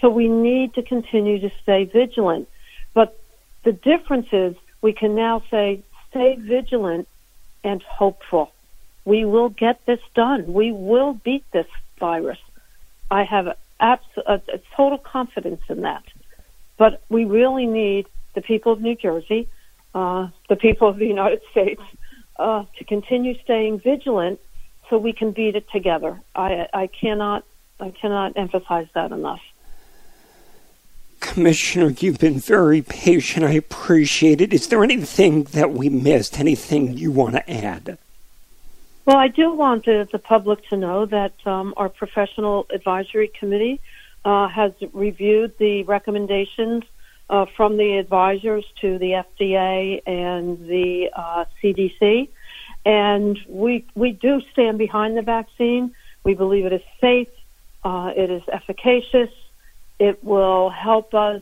So 0.00 0.08
we 0.08 0.28
need 0.28 0.74
to 0.74 0.82
continue 0.82 1.40
to 1.40 1.50
stay 1.62 1.84
vigilant. 1.84 2.48
But 2.94 3.18
the 3.64 3.72
difference 3.72 4.28
is 4.32 4.54
we 4.80 4.92
can 4.92 5.14
now 5.14 5.42
say, 5.50 5.82
stay 6.10 6.36
vigilant 6.36 7.08
and 7.64 7.82
hopeful. 7.82 8.52
We 9.12 9.24
will 9.24 9.48
get 9.48 9.76
this 9.86 10.00
done. 10.14 10.52
We 10.52 10.70
will 10.70 11.14
beat 11.14 11.44
this 11.50 11.70
virus. 11.98 12.36
I 13.10 13.24
have 13.24 13.56
abs- 13.80 14.18
a, 14.26 14.34
a 14.34 14.60
total 14.76 14.98
confidence 14.98 15.62
in 15.70 15.80
that. 15.80 16.04
But 16.76 17.00
we 17.08 17.24
really 17.24 17.64
need 17.64 18.04
the 18.34 18.42
people 18.42 18.70
of 18.74 18.82
New 18.82 18.94
Jersey, 18.94 19.48
uh, 19.94 20.28
the 20.50 20.56
people 20.56 20.88
of 20.88 20.98
the 20.98 21.06
United 21.06 21.40
States, 21.50 21.80
uh, 22.38 22.64
to 22.76 22.84
continue 22.84 23.34
staying 23.44 23.80
vigilant 23.80 24.40
so 24.90 24.98
we 24.98 25.14
can 25.14 25.32
beat 25.32 25.56
it 25.56 25.66
together. 25.70 26.20
I, 26.34 26.68
I 26.74 26.86
cannot, 26.88 27.44
I 27.80 27.90
cannot 27.98 28.36
emphasize 28.36 28.88
that 28.94 29.10
enough. 29.10 29.40
Commissioner, 31.20 31.94
you've 31.98 32.18
been 32.18 32.40
very 32.40 32.82
patient. 32.82 33.46
I 33.46 33.52
appreciate 33.52 34.42
it. 34.42 34.52
Is 34.52 34.68
there 34.68 34.84
anything 34.84 35.44
that 35.44 35.72
we 35.72 35.88
missed? 35.88 36.38
Anything 36.38 36.98
you 36.98 37.10
want 37.10 37.36
to 37.36 37.50
add? 37.50 37.96
Well, 39.08 39.16
I 39.16 39.28
do 39.28 39.54
want 39.54 39.86
the, 39.86 40.06
the 40.12 40.18
public 40.18 40.68
to 40.68 40.76
know 40.76 41.06
that 41.06 41.32
um, 41.46 41.72
our 41.78 41.88
professional 41.88 42.66
advisory 42.68 43.28
committee 43.28 43.80
uh, 44.22 44.48
has 44.48 44.72
reviewed 44.92 45.56
the 45.56 45.84
recommendations 45.84 46.84
uh, 47.30 47.46
from 47.56 47.78
the 47.78 47.96
advisors 47.96 48.66
to 48.82 48.98
the 48.98 49.24
FDA 49.24 50.02
and 50.06 50.58
the 50.68 51.08
uh, 51.16 51.46
CDC, 51.62 52.28
and 52.84 53.38
we 53.48 53.86
we 53.94 54.12
do 54.12 54.42
stand 54.52 54.76
behind 54.76 55.16
the 55.16 55.22
vaccine. 55.22 55.94
We 56.22 56.34
believe 56.34 56.66
it 56.66 56.74
is 56.74 56.82
safe, 57.00 57.28
uh, 57.84 58.12
it 58.14 58.30
is 58.30 58.42
efficacious, 58.52 59.30
it 59.98 60.22
will 60.22 60.68
help 60.68 61.14
us 61.14 61.40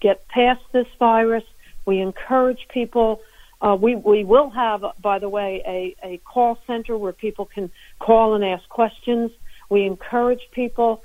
get 0.00 0.26
past 0.26 0.64
this 0.72 0.88
virus. 0.98 1.44
We 1.86 2.00
encourage 2.00 2.66
people 2.66 3.20
uh, 3.60 3.76
we 3.80 3.96
we 3.96 4.24
will 4.24 4.50
have, 4.50 4.84
by 5.00 5.18
the 5.18 5.28
way, 5.28 5.62
a, 5.66 5.96
a 6.06 6.18
call 6.18 6.58
center 6.66 6.96
where 6.96 7.12
people 7.12 7.44
can 7.44 7.70
call 7.98 8.34
and 8.34 8.44
ask 8.44 8.68
questions. 8.68 9.30
We 9.68 9.84
encourage 9.84 10.40
people 10.52 11.02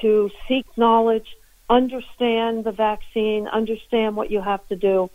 to 0.00 0.30
seek 0.48 0.66
knowledge, 0.76 1.26
understand 1.70 2.64
the 2.64 2.72
vaccine, 2.72 3.46
understand 3.46 4.16
what 4.16 4.30
you 4.30 4.40
have 4.40 4.66
to 4.68 4.76
do, 4.76 5.10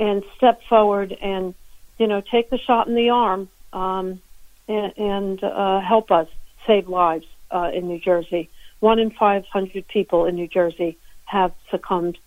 and 0.00 0.24
step 0.36 0.60
forward 0.68 1.16
and 1.22 1.54
you 1.98 2.08
know 2.08 2.20
take 2.20 2.50
the 2.50 2.58
shot 2.58 2.88
in 2.88 2.96
the 2.96 3.10
arm 3.10 3.48
um, 3.72 4.20
and, 4.66 4.92
and 4.96 5.44
uh, 5.44 5.80
help 5.80 6.10
us 6.10 6.28
save 6.66 6.88
lives 6.88 7.26
uh, 7.52 7.70
in 7.72 7.86
New 7.86 8.00
Jersey. 8.00 8.50
One 8.80 8.98
in 8.98 9.12
500 9.12 9.86
people 9.86 10.26
in 10.26 10.34
New 10.34 10.48
Jersey 10.48 10.98
have 11.24 11.52
succumbed 11.70 12.18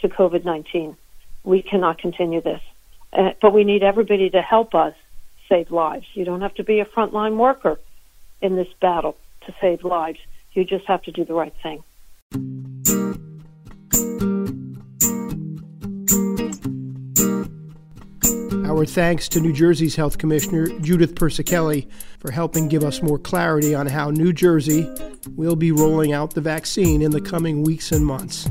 to 0.00 0.08
COVID 0.08 0.44
19. 0.44 0.96
We 1.44 1.62
cannot 1.62 1.98
continue 1.98 2.40
this. 2.40 2.60
Uh, 3.12 3.30
but 3.40 3.52
we 3.52 3.64
need 3.64 3.82
everybody 3.82 4.30
to 4.30 4.40
help 4.40 4.74
us 4.74 4.94
save 5.48 5.70
lives. 5.70 6.06
You 6.14 6.24
don't 6.24 6.40
have 6.40 6.54
to 6.54 6.64
be 6.64 6.80
a 6.80 6.84
frontline 6.84 7.36
worker 7.36 7.78
in 8.40 8.56
this 8.56 8.68
battle 8.80 9.16
to 9.46 9.54
save 9.60 9.84
lives. 9.84 10.18
You 10.52 10.64
just 10.64 10.86
have 10.86 11.02
to 11.02 11.12
do 11.12 11.24
the 11.24 11.34
right 11.34 11.54
thing. 11.62 11.82
Our 18.64 18.86
thanks 18.86 19.28
to 19.30 19.40
New 19.40 19.52
Jersey's 19.52 19.96
Health 19.96 20.18
Commissioner 20.18 20.68
Judith 20.80 21.16
Persichilli 21.16 21.90
for 22.20 22.30
helping 22.30 22.68
give 22.68 22.84
us 22.84 23.02
more 23.02 23.18
clarity 23.18 23.74
on 23.74 23.86
how 23.86 24.10
New 24.10 24.32
Jersey 24.32 24.88
will 25.34 25.56
be 25.56 25.72
rolling 25.72 26.12
out 26.12 26.34
the 26.34 26.40
vaccine 26.40 27.02
in 27.02 27.10
the 27.10 27.20
coming 27.20 27.62
weeks 27.62 27.90
and 27.90 28.06
months. 28.06 28.48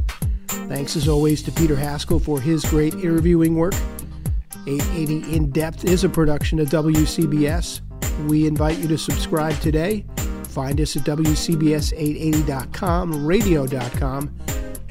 Thanks 0.47 0.95
as 0.95 1.07
always 1.07 1.41
to 1.43 1.51
Peter 1.53 1.75
Haskell 1.75 2.19
for 2.19 2.39
his 2.39 2.63
great 2.65 2.93
interviewing 2.95 3.55
work 3.55 3.73
880 4.67 5.35
In 5.35 5.49
Depth 5.51 5.85
is 5.85 6.03
a 6.03 6.09
production 6.09 6.59
of 6.59 6.69
WCBS. 6.69 7.81
We 8.27 8.47
invite 8.47 8.79
you 8.79 8.87
to 8.87 8.97
subscribe 8.97 9.59
today. 9.59 10.07
Find 10.45 10.81
us 10.81 10.95
at 10.95 11.03
WCBS880.com, 11.03 13.25
radio.com, 13.25 14.35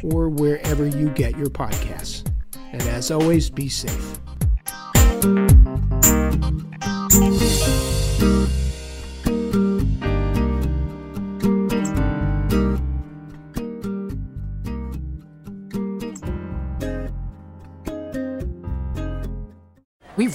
or 0.04 0.28
wherever 0.28 0.86
you 0.86 1.08
get 1.10 1.36
your 1.36 1.48
podcasts. 1.48 2.24
And 2.72 2.82
as 2.82 3.10
always, 3.10 3.50
be 3.50 3.68
safe. 3.68 4.20